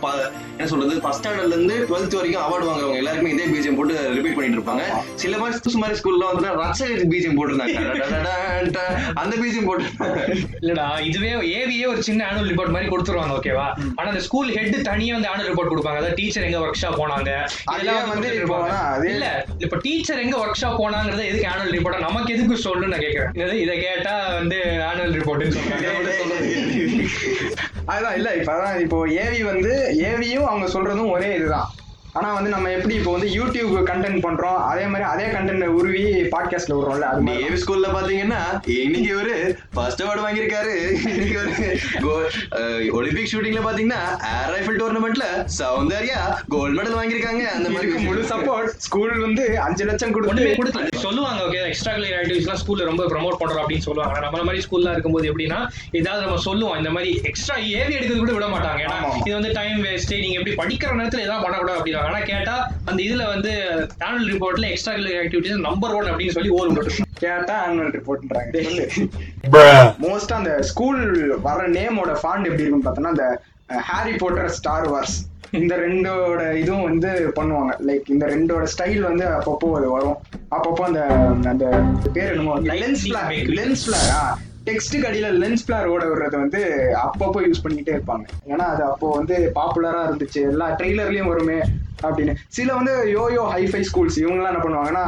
என்ன 0.62 0.73
சொல்றது? 0.73 0.97
ஃபர்ஸ்ட் 1.05 1.20
ஸ்டாண்டர்ட்ல 1.23 1.55
இருந்து 1.56 1.76
டுவெல்த் 1.88 2.17
வரைக்கும் 2.19 2.43
அவார்டு 2.44 2.67
வாங்குறவங்க 2.69 2.99
எல்லாருமே 3.03 3.31
இதே 3.35 3.47
பிஜிஎம் 3.53 3.76
போட்டு 3.79 3.94
ரிப்பீட் 4.17 4.37
பண்ணிட்டு 4.37 4.59
இருப்பாங்க. 4.59 4.85
சில 5.23 5.38
மாதிரி 5.38 5.79
மாதிரி 5.82 5.97
ஸ்கூல்ல 6.00 6.26
வந்து 6.32 6.50
ரச்ச 6.62 6.88
பிஜிஎம் 7.12 7.37
போட்டிருந்தாங்க. 7.38 8.82
அந்த 9.23 9.35
பிஜிஎம் 9.43 9.67
போட்டிருந்தாங்க. 9.69 10.20
இல்லடா 10.62 10.87
இதுவே 11.09 11.31
ஏவியே 11.59 11.87
ஒரு 11.93 12.03
சின்ன 12.09 12.26
ஆனுவல் 12.29 12.50
ரிப்போர்ட் 12.53 12.75
மாதிரி 12.76 12.91
கொடுத்துருவாங்க 12.93 13.37
ஓகேவா 13.38 13.67
ஆனா 13.97 14.06
அந்த 14.12 14.23
ஸ்கூல் 14.29 14.53
ஹெட் 14.56 14.76
தனியா 14.91 15.17
வந்து 15.17 15.31
ஆனுவல் 15.32 15.50
ரிப்போர்ட் 15.53 15.73
கொடுப்பாங்க. 15.73 16.00
அதாவது 16.00 16.19
டீச்சர் 16.20 16.47
எங்க 16.49 16.61
ஒர்க் 16.64 16.81
ஷாப் 16.82 17.00
போனாங்க? 17.03 17.32
அதே 17.75 17.97
வந்து 18.12 18.31
இல்ல 19.12 19.26
இப்ப 19.59 19.79
டீச்சர் 19.87 20.23
எங்க 20.26 20.38
ஒர்க் 20.44 20.61
ஷாப் 20.62 20.81
போனாங்கறது 20.82 21.25
எதுக்கு 21.31 21.50
ஆனுவல் 21.55 21.75
ரிப்போர்ட் 21.79 22.06
நமக்கு 22.09 22.35
எதுக்கு 22.37 22.62
சொல்லணும்னு 22.67 22.94
நான் 22.94 23.06
கேக்குறேன். 23.06 23.61
இது 23.64 23.75
கேட்டா 23.87 24.14
வந்து 24.38 24.61
ஆனுவல் 24.91 25.19
சொல்றாங்க. 25.59 25.88
அதுதான் 27.93 28.17
இல்ல 28.17 28.29
இப்ப 28.38 28.50
அதான் 28.53 28.81
இப்போ 28.81 28.99
ஏவி 29.23 29.38
வந்து 29.43 29.70
ஏவியும் 30.09 30.47
அவங்க 30.52 30.66
சொல்றதும் 30.69 31.10
ஒரே 31.10 31.34
இதுதான். 31.34 31.70
ஆனா 32.12 32.32
வந்து 32.32 32.50
நம்ம 32.50 32.70
எப்படி 32.70 32.94
இப்போ 32.94 33.12
வந்து 33.12 33.29
யூடியூப் 33.37 33.70
கண்டென்ட் 33.91 34.25
பண்றோம் 34.25 34.59
அதே 34.70 34.87
மாதிரி 34.87 35.05
அதே 35.11 35.26
கண்டென்ட் 35.26 35.64
உருவி 35.79 36.03
பாட்காஸ்ட்ல 36.35 36.75
விடுறோம்ல 36.79 37.06
அது 37.11 37.37
ஏவி 37.44 37.59
ஸ்கூல்ல 37.62 37.88
பாத்தீங்கன்னா 37.94 38.41
இன்னைக்கு 38.85 39.09
இவரு 39.14 39.37
ஃபர்ஸ்ட் 39.75 40.03
அவார்டு 40.03 40.25
வாங்கியிருக்காரு. 40.25 40.75
இன்னைக்கு 41.12 41.38
ஒரு 41.38 42.26
ஒலிம்பிக் 42.99 43.31
ஷூட்டிங்ல 43.32 43.62
பாத்தீங்கன்னா 43.69 44.00
ஏர் 44.32 44.53
ரைஃபிள் 44.56 44.79
டோர்னமெண்ட்ல 44.82 45.26
சௌந்தர்யா 45.59 46.19
கோல்ட் 46.49 46.76
மெடல் 46.79 46.99
வாங்கியிருக்காங்க. 46.99 47.44
அந்த 47.56 47.70
மாதிரி 47.70 48.05
முழு 48.09 48.23
சப்போர்ட் 48.32 48.69
ஸ்கூல் 48.87 49.14
வந்து 49.20 49.61
அஞ்சு 49.61 49.85
லட்சம் 49.85 50.12
கொடுத்து 50.12 51.00
சொல்லுவாங்க 51.06 51.41
ஓகே 51.47 51.62
எக்ஸ்ட்ரா 51.70 51.94
கரிக்குலர் 51.94 52.20
ஆக்டிவிட்டிஸ்லாம் 52.20 52.62
ஸ்கூல்ல 52.64 52.91
ரொம்ப 52.91 53.06
ப்ரோமோட் 53.14 53.41
பண்றோம் 53.43 53.62
அப்படின்னு 53.64 53.87
சொல்லுவாங்க. 53.88 54.20
நம்மள 54.26 54.44
மாதிரி 54.50 54.64
ஸ்கூல்ல 54.67 54.93
இருக்கும்போது 54.93 55.32
எப்படின்னா 55.32 55.61
ஏதாவது 55.93 56.25
நம்ம 56.26 56.38
சொல்லுவோம் 56.49 56.76
இந்த 56.76 56.91
மாதிரி 56.91 57.20
எக்ஸ்ட்ரா 57.25 57.56
ஏவி 57.56 57.97
எடுக்கிறது 57.97 58.23
கூட 58.25 58.32
விட 58.32 58.47
மாட்டாங்க. 58.47 58.81
ஏன்னா. 58.87 59.00
இது 59.26 59.35
வந்து 59.38 59.53
டைம் 59.61 59.82
வேஸ்ட் 59.88 60.14
நீங்க 60.20 60.38
எப்படி 60.41 60.56
படிக்கிற 60.62 60.94
நேரத்துல 61.00 61.26
எதாவது 61.29 61.44
பண்ணக்கூடாது 61.44 61.81
அப்படின்னா 61.81 62.00
ஆனா 62.06 62.20
கேட்டா 62.32 62.56
அந்த 62.88 62.99
இதுல 63.06 63.25
வந்து 63.34 63.52
ஆனுவல் 64.06 64.31
ரிப்போர்ட்ல 64.32 64.70
extra 64.72 64.94
curricular 64.94 65.22
activities 65.25 65.66
number 65.69 65.96
one 65.99 66.10
அப்படின்னு 66.12 66.37
சொல்லி 66.37 66.52
ஓர் 66.58 66.70
விட்டுருக்கோம் 66.70 67.10
கேட்டா 67.25 67.56
ஆனுவல் 67.66 67.94
ரிப்போர்ட்ன்றாங்க 67.99 68.87
மோஸ்டா 70.04 70.38
அந்த 70.40 70.54
ஸ்கூல் 70.70 71.02
வர 71.49 71.66
நேமோட 71.78 72.14
ஃபாண்ட் 72.22 72.49
எப்படி 72.49 72.64
இருக்குன்னு 72.64 72.87
பார்த்தோம்னா 72.88 73.14
அந்த 73.16 73.28
ஹாரி 73.90 74.14
போட்டர் 74.22 74.56
ஸ்டார் 74.60 74.88
வார்ஸ் 74.94 75.19
இந்த 75.58 75.75
ரெண்டோட 75.76 76.43
இதுவும் 76.60 76.87
வந்து 76.88 77.10
பண்ணுவாங்க. 77.38 77.72
லைக் 77.88 78.06
இந்த 78.14 78.25
ரெண்டோட 78.32 78.64
ஸ்டைல் 78.75 79.02
வந்து 79.08 79.25
அப்பப்போ 79.38 79.69
அது 79.78 79.88
வரும். 79.96 80.16
அப்பப்போ 80.56 80.82
அந்த 80.90 81.02
அந்த 81.52 81.66
பேர் 82.14 82.31
என்னமோ 82.34 82.54
லென்ஸ் 82.82 83.04
ஃபிளார் 83.06 83.32
லென்ஸ் 83.58 83.84
ஃபிளாரா 83.84 84.22
டெக்ஸ்ட்டுக்கு 84.69 85.08
அடியில 85.08 85.28
லென்ஸ் 85.43 85.64
ஃபிளார் 85.66 85.90
ஓட 85.93 86.02
விடுறது 86.08 86.37
வந்து 86.44 86.60
அப்பப்போ 87.04 87.40
யூஸ் 87.46 87.62
பண்ணிக்கிட்டே 87.64 87.96
இருப்பாங்க. 87.96 88.25
ஏன்னா 88.52 88.66
அது 88.75 88.82
அப்போ 88.90 89.06
வந்து 89.19 89.37
பாப்புலரா 89.58 90.02
இருந்துச்சு. 90.08 90.43
எல்லா 90.52 90.69
ட்ரெய்லர்லயும் 90.81 91.31
வருமே. 91.32 91.58
அப்படின்னு. 92.02 92.34
சில 92.49 92.75
வந்து 92.75 92.94
யோயோ 93.16 93.44
ஹைஃபை 93.54 93.82
ஸ்கூல்ஸ் 93.90 94.19
இவங்கெல்லாம் 94.25 94.52
என்ன 94.54 94.64
பண்ணுவாங்கன்னா 94.64 95.04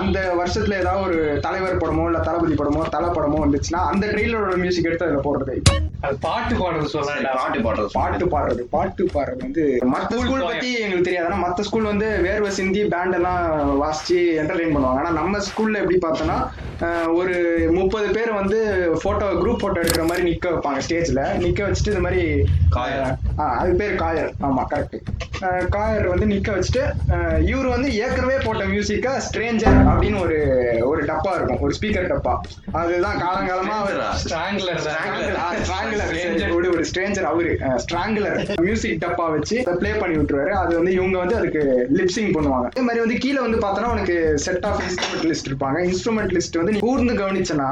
அந்த 0.00 0.18
வருஷத்துல 0.40 0.78
ஏதாவது 0.78 1.04
ஒரு 1.08 1.38
தலைவர் 1.40 1.82
படமோ 1.84 2.06
இல்ல 2.06 2.18
தளபதி 2.18 2.54
படமோ 2.54 2.88
தலை 2.88 3.08
படமோ 3.08 3.40
வந்துச்சுன்னா 3.44 3.82
அந்த 3.92 4.06
ட்ரெயிலரோட 4.06 4.56
மியூசிக் 4.56 4.84
எடுத்து 4.84 5.06
அதில் 5.06 5.26
போடுறது. 5.28 5.56
பாட்டு 6.24 6.54
பாடுறது 6.58 6.88
சொல்லலாம் 6.92 7.38
பாட்டு 7.38 7.60
பாடுறது. 7.64 7.88
பாட்டு 7.98 8.26
பாடுறது. 8.34 8.62
பாட்டு 8.74 9.04
பாடுறது 9.14 9.42
வந்து 9.46 9.64
மத்த 9.94 10.18
ஸ்கூல் 10.22 10.44
பத்தி 10.50 10.68
எங்களுக்கு 10.82 11.06
தெரியாது. 11.08 11.28
ஆனா 11.28 11.38
மத்த 11.44 11.66
ஸ்கூல் 11.68 11.90
வந்து 11.92 12.08
வேர்வை 12.26 12.50
சிந்தி 12.58 12.82
பேண்ட் 12.92 13.16
எல்லாம் 13.18 13.42
வாசிச்சு 13.82 14.18
என்டர்டெயின் 14.42 14.74
பண்ணுவாங்க. 14.74 15.00
ஆனா 15.02 15.10
நம்ம 15.20 15.40
ஸ்கூல்ல 15.48 15.82
எப்படி 15.82 15.98
பார்த்தோம்னா 16.06 16.38
ஒரு 17.20 17.34
முப்பது 17.78 18.08
பேர் 18.16 18.32
வந்து 18.40 18.58
போட்டோ 19.04 19.28
குரூப் 19.40 19.62
போட்டோ 19.62 19.78
எடுக்கிற 19.80 20.04
மாதிரி 20.10 20.26
நிக்க 20.28 20.52
வைப்பாங்க 20.52 20.82
ஸ்டேஜ்ல 20.86 21.22
நிக்க 21.44 21.60
வச்சுட்டு 21.68 21.94
இந்த 21.94 22.04
மாதிரி 22.06 22.22
காயர். 22.76 23.16
அது 23.60 23.72
பேர் 23.80 24.00
காயர் 24.02 24.30
ஆமா 24.48 24.64
கரெக்ட் 24.72 24.96
காயர் 25.74 26.06
வந்து 26.12 26.26
நிக்க 26.34 26.48
வச்சுட்டு 26.56 26.84
இவர் 27.52 27.68
வந்து 27.74 27.88
ஏற்கனவே 28.04 28.38
போட்ட 28.46 28.64
மியூசிக்கா 28.74 29.12
ஸ்ட்ரேஞ்சர் 29.26 29.80
அப்படின்னு 29.90 30.20
ஒரு 30.26 30.38
ஒரு 30.90 31.02
டப்பா 31.10 31.32
இருக்கும். 31.38 31.60
ஒரு 31.66 31.74
ஸ்பீக்கர் 31.78 32.10
டப்பா. 32.12 32.34
அதுதான் 32.80 33.20
காலங்காலமா 33.24 33.76
ஸ்ட்ராங்லர் 34.22 34.82
ஒரு 36.56 36.66
ஒரு 36.74 36.84
ஸ்ட்ரேஞ்சர் 36.90 37.28
அவரு 37.30 37.50
ஸ்ட்ராங்குலர் 37.84 38.38
மியூசிக் 38.66 39.00
டப்பா 39.04 39.26
வச்சு 39.34 39.56
ப்ளே 39.82 39.92
பண்ணி 40.02 40.16
விட்டுருவாரு. 40.18 40.52
அது 40.62 40.72
வந்து 40.78 40.92
இவங்க 40.98 41.16
வந்து 41.22 41.36
அதுக்கு 41.40 41.62
லிப்சிங் 41.98 42.30
பண்ணுவாங்க. 42.36 42.68
அதே 42.72 42.84
மாதிரி 42.88 43.04
வந்து 43.04 43.18
கீழே 43.24 43.40
வந்து 43.46 43.60
பார்த்தோன்னா 43.64 43.92
உனக்கு 43.96 44.16
செட் 44.46 44.66
ஆஃப் 44.70 44.82
இன்ஸ்ட்ருமெண்ட் 44.86 45.26
லிஸ்ட் 45.32 45.50
இருப்பாங்க. 45.50 45.80
இன்ஸ்ட்ருமெண்ட் 45.90 46.34
லிஸ்ட் 46.38 46.60
வந்து 46.60 46.84
கூர்ந்து 46.86 47.14
கவனிச்சனா 47.22 47.68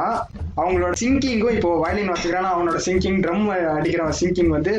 அவங்களோட 0.60 0.92
சிங்கிங்கும் 1.00 1.54
இப்போ 1.56 1.70
வயலின் 1.82 2.10
வாசிக்கிறானா 2.10 2.50
அவனோட 2.56 2.78
சிங்கிங் 2.84 3.18
ட்ரம் 3.24 3.42
அடிக்கிறவன் 3.78 4.16
சிங்கிங் 4.20 4.52
வந்து 4.56 4.72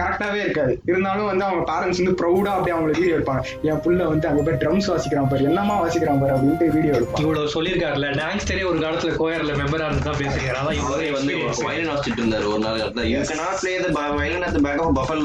கரெக்டாவே 0.00 0.40
இருக்காது. 0.44 0.72
இருந்தாலும் 0.90 1.28
வந்து 1.30 1.44
அவங்க 1.46 1.62
பேரண்ட்ஸ் 1.70 2.00
வந்து 2.00 2.16
ப்ரௌடா 2.20 2.50
அப்படியே 2.56 2.74
அவங்களுக்கு 2.76 3.02
வீடியோ 3.02 3.16
எடுப்பாங்க. 3.18 3.42
என் 3.68 3.80
புள்ள 3.84 4.00
வந்து 4.12 4.26
அங்க 4.30 4.42
போய் 4.46 4.58
ட்ரம்ஸ் 4.62 4.88
வாசிக்கிறான் 4.92 5.28
பாரு 5.30 5.48
என்னமா 5.50 5.76
வாசிக்கிறான் 5.84 6.20
பாரு 6.22 6.34
அப்படின்ட்டு 6.36 6.68
வீடியோ 6.76 6.92
எடுப்பாங்க. 6.98 7.22
இவ்வளவு 7.24 7.54
சொல்லியிருக்காருல்ல 7.56 8.10
டான்ஸ்டரே 8.20 8.64
ஒரு 8.72 8.78
காலத்துல 8.84 9.14
கோயர்ல 9.22 9.54
மெம்பரா 9.62 9.86
இருந்து 9.88 10.06
தான் 10.08 10.20
பேசுகிறார் 10.22 10.60
அதான் 10.62 10.82
அவரே 10.88 11.08
வந்து 11.18 11.34
வயலின் 11.66 11.90
வாசிச்சுட்டு 11.92 12.22
இருந்தாரு. 12.22 12.46
ஒரு 12.54 12.62
நாள் 12.66 12.73
அதுக்கடுத்து 12.74 13.04
U 13.08 13.20
can 13.22 13.36
not 13.36 13.58
play 13.60 13.72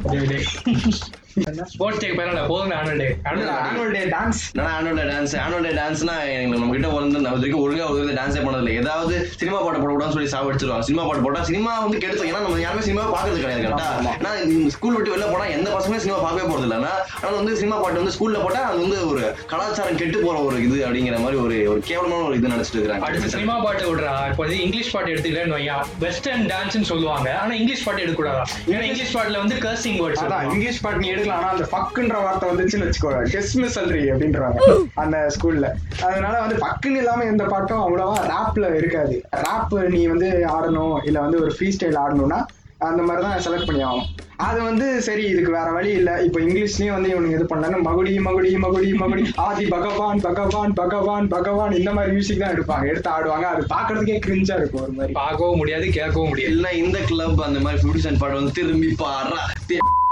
sports 1.36 2.02
day 2.02 2.10
பரவாயில்ல 2.18 2.42
போதும் 2.52 2.74
annual 2.80 3.00
day 3.02 3.08
annual 3.30 3.90
day 3.96 4.02
dance 4.14 4.42
நான் 4.58 4.70
ஆனுவல் 4.76 5.10
டான்ஸ் 5.12 5.34
ஆனுவல் 5.46 5.66
டான்ஸ்னா 5.80 6.14
நம்ம 6.52 6.70
கிட்ட 6.76 6.90
வந்து 6.94 7.20
நம்ம 7.24 7.34
இது 7.38 7.42
வரைக்கும் 7.42 7.64
ஒழுங்கா 7.64 7.86
ஒரு 7.94 8.14
டான்ஸே 8.20 8.42
பண்ணதில்லை. 8.46 8.74
ஏதாவது 8.82 9.16
சினிமா 9.42 9.58
பாட்டு 9.64 9.82
போடக்கூடாதுன்னு 9.82 10.16
சொல்லி 10.18 10.30
சாவடிச்சிருவாங்க 10.36 10.86
சினிமா 10.90 11.04
பாட்டு 11.08 11.24
போட்டா 11.26 11.42
சினிமா 11.50 11.72
வந்து 11.86 12.00
கெடுத்து 12.04 12.30
ஏன்னா 12.30 12.42
நம்ம 12.46 12.62
யாருமே 12.66 12.84
சினிமா 12.88 13.04
பாக்குறது 13.16 13.42
கிடையாது 13.44 13.66
கரெக்டா 13.66 13.90
ஏன்னா 14.14 14.32
ஸ்கூல் 14.76 14.96
விட்டு 14.98 15.14
வெளில 15.14 15.28
போனா 15.34 15.48
எந்த 15.58 15.68
பசங்களும் 15.76 16.04
சினிமா 16.06 16.20
பார்க்கவே 16.26 16.48
போறது 16.52 16.68
இல்லைன்னா 16.70 16.94
ஆனால் 17.18 17.38
வந்து 17.40 17.56
சினிமா 17.62 17.80
பாட்டு 17.84 18.02
வந்து 18.02 18.16
ஸ்கூல்ல 18.18 18.40
போட்டா 18.46 18.62
அது 18.70 18.80
வந்து 18.86 19.00
ஒரு 19.12 19.24
கலாச்சாரம் 19.52 20.00
கெட்டு 20.04 20.24
போற 20.26 20.38
ஒரு 20.48 20.58
இது 20.68 20.80
அப்படிங்கிற 20.88 21.20
மாதிரி 21.26 21.40
ஒரு 21.46 21.58
ஒரு 21.74 21.82
கேவலமான 21.90 22.24
ஒரு 22.30 22.38
இது 22.40 22.54
நினைச்சிட்டு 22.56 22.82
அடுத்து 22.86 22.94
இருக்காங்க 22.94 23.34
சினிமா 23.36 23.58
பாட்டு 23.66 23.84
விடுறா. 23.90 24.16
இப்போ 24.32 24.44
வந்து 24.46 24.62
இங்கிலீஷ் 24.68 24.94
பாட்டு 24.96 25.14
எடுத்துக்கிறேன்னு 25.16 25.58
வையா. 25.58 25.78
வெஸ்டர்ன் 26.06 26.48
டான்ஸ்னு 26.54 26.90
சொல்லுவாங்க. 26.94 27.28
ஆனா 27.44 27.54
இங்கிலீஷ் 27.62 27.86
பாட்டு 27.86 28.04
எடுக்கக்கூடாதா? 28.06 28.44
ஏன்னா 28.74 28.86
இங்கிலீஷ் 28.90 29.14
பாட்டுல 29.18 29.38
வந்து 29.44 29.58
கர்சிங் 29.68 30.00
வேர்ட்ஸ் 30.02 30.24
அதான் 30.26 30.50
இங்கிலீஷ் 30.56 30.82
பாட்டு 30.86 31.02
நீ 31.04 31.10
எடுக்கலாம் 31.26 31.42
ஆனா 31.42 31.54
அந்த 31.56 31.66
ஃபக்குன்ற 31.72 32.18
வார்த்தை 32.26 32.50
வந்துச்சுன்னு 32.52 32.88
வச்சுக்கோ 32.88 33.12
டிஸ்மிசல்ரி 33.36 34.04
அப்படின்றாங்க 34.14 34.60
அந்த 35.04 35.18
ஸ்கூல்ல 35.36 35.70
அதனால 36.10 36.36
வந்து 36.44 36.58
ஃபக்குன்னு 36.64 37.02
இல்லாம 37.04 37.26
எந்த 37.32 37.46
பாட்டும் 37.54 37.84
அவ்வளவா 37.86 38.18
ரேப்ல 38.34 38.76
இருக்காது. 38.82 39.16
ரேப் 39.46 39.74
நீ 39.96 40.04
வந்து 40.14 40.30
ஆடணும் 40.56 40.98
இல்ல 41.10 41.18
வந்து 41.26 41.42
ஒரு 41.46 41.54
ஃப்ரீ 41.56 41.70
ஸ்டைல் 41.78 42.04
ஆடணும்னா 42.04 42.40
அந்த 42.86 43.02
மாதிரி 43.08 43.22
தான் 43.26 43.44
செலக்ட் 43.44 43.68
பண்ணி 43.68 43.84
ஆகணும். 43.90 44.08
அது 44.46 44.58
வந்து 44.68 44.86
சரி 45.06 45.24
இதுக்கு 45.34 45.52
வேற 45.58 45.68
வழி 45.76 45.92
இல்ல. 46.00 46.12
இப்போ 46.26 46.40
இங்கிலீஷ்லயும் 46.46 46.96
வந்து 46.96 47.12
இவனுக்கு 47.12 47.38
இது 47.38 47.46
பண்ணாங்க 47.52 47.78
மகுடி 47.86 48.14
மகுடி 48.26 48.50
மகுடி 48.64 48.90
மகுடி 49.02 49.24
ஆதி 49.46 49.66
பகவான் 49.76 50.20
பகவான் 50.26 50.74
பகவான் 50.82 51.28
பகவான் 51.36 51.76
இந்த 51.80 51.92
மாதிரி 51.98 52.14
மியூசிக் 52.16 52.42
தான் 52.44 52.54
எடுப்பாங்க. 52.56 52.86
எடுத்து 52.92 53.10
ஆடுவாங்க. 53.14 53.48
அது 53.54 53.64
பாக்குறதுக்கே 53.74 54.18
கிரிஞ்சா 54.26 54.58
இருக்கும் 54.60 54.84
ஒரு 54.86 54.96
மாதிரி. 54.98 55.16
பார்க்கவும் 55.22 55.62
முடியாது 55.62 55.88
கேட்கவும் 56.00 56.30
முடியாது. 56.32 56.54
இல்ல 56.56 56.74
இந்த 56.84 57.00
கிளப் 57.12 57.46
அந்த 57.48 57.62
மாதிரி 57.68 58.04
சென்ட் 58.08 58.22
பாட்டு 58.24 58.40
வந்து 58.42 58.58
திரும்பி 58.60 58.92
பாடுறா. 59.04 59.42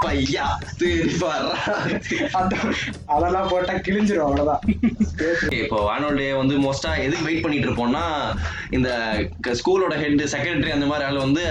பையா 0.06 0.46
அதெல்லாம் 3.14 3.50
போட்டா 3.52 3.74
கிழிஞ்சிரும் 3.88 4.28
அவ்வளவுதான். 4.28 4.62
இப்போ 5.62 5.78
ஆனுவல் 5.94 6.20
டே 6.22 6.28
வந்து 6.42 6.56
மோஸ்டா 6.66 6.92
எதுக்கு 7.06 7.28
வெயிட் 7.30 7.44
பண்ணிட்டு 7.46 7.68
இருப்போம்னா 7.70 8.06
இந்த 8.78 8.90
ஸ்கூலோட 9.60 9.96
ஹெட் 10.04 10.24
செக்ரட்டரி 10.36 10.74
அந்த 10.78 10.88
மாதிரி 10.92 11.08
ஆள் 11.10 11.26
வந்து 11.26 11.44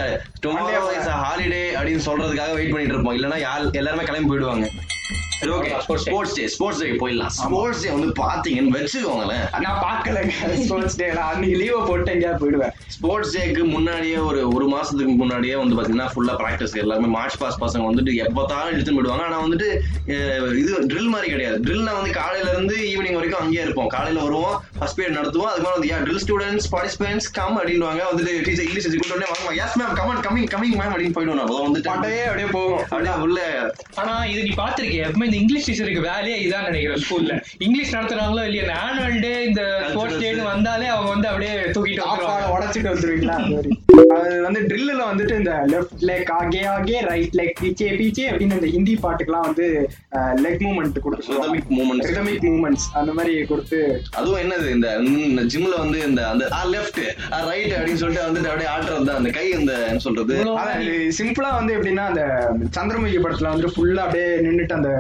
ஹாலிடே 1.26 1.62
அப்படின்னு 1.78 2.06
சொல்றதுக்காக 2.08 2.54
வெயிட் 2.58 2.74
பண்ணிட்டு 2.74 2.96
இருப்போம். 2.96 3.16
இல்லைன்னா 3.18 3.38
யார் 3.48 3.70
எல்லாருமே 3.82 4.08
கிளம்பி 4.10 4.30
போயிடுவாங்க. 4.30 4.68
சரி 5.42 5.52
okay. 5.54 5.70
Sports 6.02 6.34
day 6.38 6.42
sports 6.54 6.80
day 6.82 6.88
போயிடலாம். 7.02 7.32
ஸ்போர்ட்ஸ் 7.36 7.80
டே 7.84 7.88
வந்து 7.94 8.08
பாத்தீங்கன்னு 8.20 8.74
வச்சுக்கோங்களேன். 8.74 9.46
நான் 9.64 9.78
பாக்கலங்க 9.86 10.50
ஸ்போர்ட்ஸ் 10.66 10.96
டே 11.00 11.06
அன்னைக்கு 11.22 11.56
லீவை 11.62 11.80
போட்டு 11.88 12.12
எங்கேயா 12.12 12.34
போயிடுவேன். 12.42 12.74
ஸ்போர்ட்ஸ் 12.96 13.32
டேக்கு 13.36 13.62
முன்னாடியே 13.72 14.18
ஒரு 14.28 14.40
ஒரு 14.56 14.66
மாசத்துக்கு 14.74 15.14
முன்னாடியே 15.22 15.56
வந்து 15.62 15.76
பாத்தீங்கன்னா 15.78 16.08
ஃபுல்லா 16.12 16.36
ப்ராக்டிஸ் 16.42 16.76
எல்லாருமே 16.82 17.10
மார்ச் 17.16 17.38
பாஸ் 17.42 17.58
பசங்க 17.64 17.88
வந்துட்டு 17.90 18.14
எப்போத்தாலும் 18.26 18.72
எடுத்துன்னு 18.74 18.98
போயிடுவாங்க. 18.98 19.26
ஆனா 19.28 19.40
வந்துட்டு 19.46 19.68
இது 20.60 20.72
ட்ரில் 20.92 21.12
மாதிரி 21.14 21.30
கிடையாது. 21.34 21.58
ட்ரில்னா 21.66 21.94
வந்து 21.98 22.12
காலையில 22.20 22.52
இருந்து 22.54 22.76
ஈவினிங் 22.92 23.18
வரைக்கும் 23.18 23.42
அங்கேயே 23.42 23.64
இருப்போம். 23.66 23.90
காலையில 23.96 24.22
வருவோம். 24.26 24.56
ஃபர்ஸ்ட் 24.82 24.98
பீரியட் 24.98 25.18
நடத்துவோம். 25.18 25.50
அதுக்கு 25.50 25.66
மேலே 25.66 25.76
வந்து 25.76 25.90
yeah 25.90 25.98
drill 26.04 26.22
students 26.24 26.68
participants 26.72 27.28
come 27.38 27.56
அப்படின்வாங்க 27.58 28.02
வந்துட்டு 28.10 28.32
டீச்சர் 28.46 28.64
இங்கிலீஷ் 28.66 28.86
வச்சு 28.88 29.14
உடனே 29.14 29.28
வாங்க 29.32 29.54
yes 29.64 29.76
ma'am 29.80 29.94
come on 30.00 30.22
coming 30.26 30.48
coming 30.54 30.76
ma'am 30.80 30.92
அப்படின்னு 30.92 31.16
போயிடுவோம் 31.16 31.42
அப்போ 31.44 31.58
வந்துட்டு 31.66 31.90
பட்டையே 31.90 32.22
அப்படியே 32.28 32.48
போகும். 32.56 32.82
அப்படியே 32.84 33.14
உள்ள. 33.24 33.38
ஆனா 34.00 34.14
இது 34.32 34.40
நீ 34.46 34.52
பாத்திருக்கிய 34.62 35.06
எப்பவுமே 35.06 35.28
இந்த 35.30 35.38
இங்கிலீஷ் 35.42 35.66
டீச்சருக்கு 35.68 36.06
வேலையே 36.10 36.36
இதான் 36.46 36.68
நினைக்கிறேன் 36.68 37.02
ஸ்கூல்ல 37.04 37.34
இங்கிலீஷ் 37.66 37.94
நடத்துறாங்களோ 37.96 38.44
இல்லையா 38.48 38.64
இந்த 38.66 38.76
ஆனுவல் 38.86 39.20
டே 39.26 39.32
இந்த 39.50 39.62
ஸ்போர்ட்ஸ் 39.90 40.20
டேன்னு 40.22 40.44
வந்தாலே 40.52 40.88
அவங்க 40.94 41.10
வந்து 41.14 41.30
அப்படியே 41.32 41.54
தூக்கிட்டு 41.76 42.50
உடைச்சிட்டு 42.56 42.92
வந்துருவீங்களா? 42.92 43.38
அது 44.14 44.28
வந்து 44.44 44.60
ட்ரில்லுல 44.68 45.02
வந்துட்டு 45.08 45.34
இந்த 45.40 45.52
லெஃப்ட் 45.72 46.02
லெக் 46.08 46.30
ஆகே 46.36 46.60
ஆகே 46.72 46.96
ரைட் 47.08 47.34
லெக் 47.38 47.58
பீச்சே 47.60 47.88
பீச்சே 47.98 48.24
அப்படின்னு 48.30 48.56
இந்த 48.58 48.68
ஹிந்தி 48.74 48.94
பாட்டுக்கெல்லாம் 49.02 49.46
வந்து 49.48 49.66
லெக் 50.44 50.62
மூவ்மெண்ட் 50.66 50.98
கொடுத்து 51.04 51.20
Rhythmic 51.34 51.66
movements. 51.72 52.04
ரிதமிக் 52.08 52.44
மூவ்மெண்ட்ஸ் 52.48 52.86
அந்த 53.00 53.12
மாதிரி 53.18 53.34
கொடுத்து 53.50 53.78
அதுவும் 54.18 54.40
என்னது 54.42 54.66
இந்த 54.72 54.88
ஜிம்ல 55.52 55.74
வந்து 55.82 55.98
இந்த 56.08 56.20
அந்த 56.32 56.44
லெஃப்ட் 56.74 57.00
ரைட் 57.48 57.74
அப்படின்னு 57.76 58.00
சொல்லிட்டு 58.02 58.26
வந்துட்டு 58.26 58.50
அப்படியே 58.52 58.70
ஆட்டுறது 58.74 59.08
தான் 59.08 59.20
அந்த 59.20 59.32
கை 59.36 59.46
இந்த 59.58 59.72
என்ன 59.88 60.02
சொல்றது? 60.06 60.36
சிம்பிளா 61.18 61.50
வந்து 61.58 61.74
எப்படின்னா 61.76 62.06
அந்த 62.12 62.24
சந்திரமுகி 62.76 63.20
படத்துல 63.24 63.52
வந்து 63.54 63.72
ஃபுல்லா 63.74 64.04
அப்படியே 64.06 64.28
நின்னுட்டு 64.46 64.76
அந்த 64.78 64.90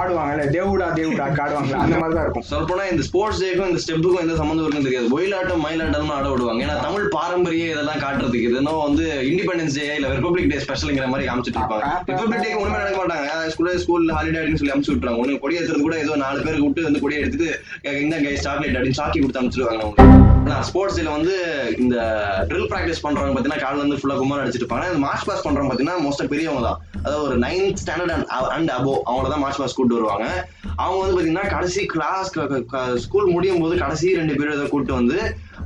ஆடுவாங்கல்ல 0.00 0.46
தேவுடா 0.56 0.88
தேவுடா 0.98 1.26
ஆடுவாங்கல்ல 1.44 1.82
அந்த 1.84 1.96
மாதிரி 2.02 2.16
தான் 2.18 2.26
இருக்கும். 2.26 2.48
சொல்லப்போனா 2.50 2.86
இந்த 2.92 3.04
ஸ்போர்ட்ஸ் 3.08 3.42
டேக்கும் 3.44 3.70
இந்த 3.70 3.82
ஸ்டெப்புக்கும் 3.84 4.24
எந்த 4.24 4.36
சம்மந்தம் 4.40 4.64
இருக்குன்னு 4.64 4.88
தெரியாது. 4.88 5.08
ஒயிலாட்டம் 5.16 5.64
மயிலாட்டம் 5.66 6.14
ஆட 6.16 6.26
விடுவாங்க. 6.32 6.62
ஏன்னா 6.66 6.78
தமிழ் 6.86 7.08
பாரம்பரிய 7.16 7.72
இதெல்லாம் 7.74 8.02
காட்டுறதுக்கு 8.04 8.39
இது 8.46 8.54
இன்னும் 8.60 8.82
வந்து 8.86 9.04
இண்டிபெண்டன்ஸ் 9.30 9.76
டே 9.78 9.86
இல்ல 9.98 10.08
ரிபப்ளிக் 10.18 10.50
டே 10.52 10.58
ஸ்பெஷல்ங்கிற 10.64 11.06
மாதிரி 11.12 11.28
காமிச்சிட்டு 11.28 11.60
இருப்பாங்க. 11.60 11.86
ரிபப்ளிக் 12.10 12.42
டேக்கு 12.44 12.60
ஒண்ணுமே 12.62 12.80
நடக்க 12.82 12.98
மாட்டாங்க. 13.02 13.28
ஸ்கூல்ல 13.52 13.76
ஸ்கூல் 13.84 14.06
ஹாலிடே 14.16 14.40
அப்படின்னு 14.40 14.60
சொல்லி 14.60 14.74
அமுச்சு 14.74 14.92
விட்டுறாங்க 14.92 15.22
ஒண்ணு 15.22 15.40
கொடி 15.44 15.58
ஏத்துறது 15.60 15.86
கூட 15.86 15.96
ஏதோ 16.04 16.16
நாலு 16.24 16.44
பேருக்கு 16.46 16.68
விட்டு 16.68 16.88
வந்து 16.88 17.02
கொடி 17.04 17.20
எடுத்துட்டு 17.22 17.48
இந்த 18.04 18.16
கை 18.26 18.34
சாக்லேட் 18.46 18.76
அப்படின்னு 18.78 19.00
சாக்கி 19.00 19.18
கொடுத்து 19.22 19.42
அமுச்சிருவாங்க 19.42 19.82
அவங்க. 19.86 20.62
ஸ்போர்ட்ஸ் 20.68 20.96
டேல 20.98 21.10
வந்து 21.16 21.34
இந்த 21.82 21.96
ட்ரில் 22.50 22.70
பிராக்டிஸ் 22.70 23.02
பண்றவங்க 23.04 23.34
பாத்தீங்கன்னா 23.34 23.64
காலைல 23.64 23.82
இருந்து 23.82 23.98
ஃபுல்லா 24.00 24.16
குமார் 24.20 24.42
அடிச்சிட்டு 24.42 24.64
இருப்பாங்க. 24.64 25.02
மார்ச் 25.06 25.26
பாஸ் 25.28 25.44
பண்றவங்க 25.46 25.70
பாத்தீங்கன்னா 25.72 25.98
மோஸ்டா 26.06 26.26
பெரியவங்க 26.32 26.62
தான். 26.68 26.80
அதாவது 27.04 27.24
ஒரு 27.26 27.36
நைன்த் 27.44 27.80
ஸ்டாண்டர்ட் 27.82 28.14
அண்ட் 28.14 28.26
அண்ட் 28.56 28.72
அபோ 28.78 28.94
அவங்கள 29.08 29.28
தான் 29.34 29.44
மார்ச் 29.44 29.60
பாஸ் 29.62 29.76
கூட்டு 29.78 29.98
வருவாங்க. 29.98 30.26
அவங்க 30.82 30.98
வந்து 31.02 31.16
பாத்தீங்கன்னா 31.16 31.46
கடைசி 31.54 31.82
கிளாஸ் 31.94 32.32
ஸ்கூல் 33.04 33.32
முடியும் 33.36 33.62
போது 33.62 33.76
கடைசி 33.84 34.08
ரெண்டு 34.20 34.36
பேரும் 34.40 34.56
ஏதோ 34.58 34.66
கூட்டு 34.74 34.92
வந்து 35.00 35.18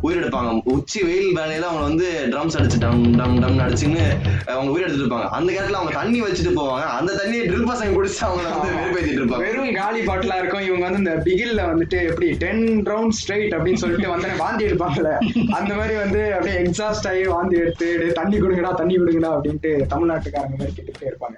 உயிரெடுப்பாங்க. 0.05 0.61
உச்சி 0.65 1.03
வெயில் 1.03 1.37
வேலையில 1.39 1.61
அவங்க 1.61 1.83
வந்து 1.83 2.27
ட்ரம்ஸ் 2.31 2.57
அடிச்சு 2.59 2.79
டம் 2.79 3.17
டம் 3.17 3.39
டம் 3.39 3.59
அடிச்சுன்னு 3.59 4.05
அவங்க 4.47 4.71
உயிரெடுத்துட்டு 4.75 5.05
இருப்பாங்க. 5.05 5.29
அந்த 5.29 5.53
நேரத்துல 5.53 5.79
அவங்க 5.81 5.93
தண்ணி 5.93 6.23
வச்சுட்டு 6.23 6.53
போவாங்க. 6.57 6.87
அந்த 6.99 7.13
தண்ணியை 7.13 7.45
ட்ரில் 7.51 7.71
பசங்க 7.71 7.93
குடிச்சு 7.97 8.21
அவங்கள 8.21 8.49
வந்து 8.55 8.75
வெறுப்பேத்திட்டு 8.75 9.21
இருப்பாங்க. 9.21 9.39
வெறும் 9.39 9.75
காலி 9.75 10.01
பாட்டிலா 10.01 10.39
இருக்கும். 10.39 10.61
இவங்க 10.61 10.91
வந்து 10.91 10.99
இந்த 10.99 11.23
பிகில்ல 11.25 11.63
வந்துட்டு 11.73 12.09
எப்படி 12.09 12.37
டென் 12.37 12.83
ரவுண்ட் 12.87 13.17
ஸ்ட்ரைட் 13.21 13.55
அப்படின்னு 13.57 13.75
சொல்லிட்டு 13.75 14.09
வந்து 14.09 14.29
வாந்தி 14.39 14.65
எடுப்பாங்கல்ல? 14.65 15.13
அந்த 15.51 15.75
மாதிரி 15.75 15.95
வந்து 15.95 16.35
அப்படியே 16.35 16.59
எக்ஸாஸ்ட் 16.61 17.09
ஆகி 17.09 17.27
வாந்தி 17.27 17.59
எடுத்து 17.59 17.99
"டேய், 17.99 18.13
தண்ணி 18.13 18.41
கொடுங்கடா 18.41 18.75
தண்ணி 18.75 18.97
கொடுங்கடா 18.99 19.33
அப்படின்ட்டு 19.37 19.73
தமிழ்நாட்டுக்காரங்க 19.91 20.57
மாதிரி 20.59 20.73
கேட்டுட்டே 20.77 21.05
இருப்பாங்க. 21.05 21.37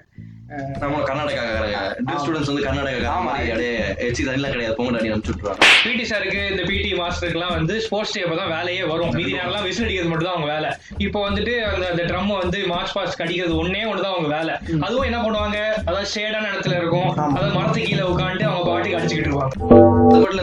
நம்ம 0.50 0.96
ட்ரில் 1.04 2.18
ஸ்டூடெண்ட்ஸ் 2.22 2.50
வந்து 2.50 2.64
கர்நாடகா 2.66 3.08
ஆமா. 3.12 3.30
மாதிரி 3.30 3.48
அப்படியே 3.52 3.72
எச்சி 4.06 4.20
கிடையாது. 4.24 4.74
பொங்கல் 4.78 4.96
அடி 4.98 5.08
அனுப்பிச்சு 5.12 5.32
விட்டுருவாங்க 5.32 5.64
பிடி 5.86 6.04
சாருக்கு 6.10 6.40
இந்த 6.50 6.62
பிடி 6.68 6.90
மாஸ்டருக்குலாம் 7.00 7.54
வந்து 7.56 7.74
ஸ்போர்ட்ஸ் 7.86 8.14
டே 8.16 8.22
தான் 8.40 8.52
வேலையே 8.54 8.84
வரும். 8.92 9.10
மீதி 9.16 9.32
நேரம்லாம் 9.38 9.66
விசில் 9.68 9.86
அடிக்கிறது 9.86 10.10
மட்டும் 10.12 10.28
தான் 10.28 10.36
அவங்க 10.36 10.50
வேலை. 10.54 10.70
இப்போ 11.06 11.18
வந்துட்டு 11.26 11.54
அந்த 11.70 11.84
அந்த 11.92 12.04
ட்ரம் 12.10 12.30
வந்து 12.42 12.60
மார்ச் 12.72 12.94
பாஸ்ட் 12.98 13.24
அடிக்கிறது 13.26 13.56
ஒன்னே 13.62 13.82
ஒன்று 13.90 14.04
தான் 14.06 14.14
அவங்க 14.16 14.30
வேலை. 14.36 14.54
அதுவும் 14.86 15.08
என்ன 15.08 15.20
பண்ணுவாங்க? 15.24 15.58
அதாவது 15.88 16.12
ஷேடான 16.14 16.52
இடத்துல 16.52 16.76
இருக்கும். 16.80 17.10
அதாவது 17.36 17.52
மரத்து 17.58 17.88
கீழே 17.88 18.06
உட்காந்துட்டு 18.12 18.48
அவங்க 18.50 18.64
பாட்டுக்கு 18.70 18.98
அடிச்சுக்கிட்டு 19.00 19.30
இருப்பாங்க. 19.30 19.52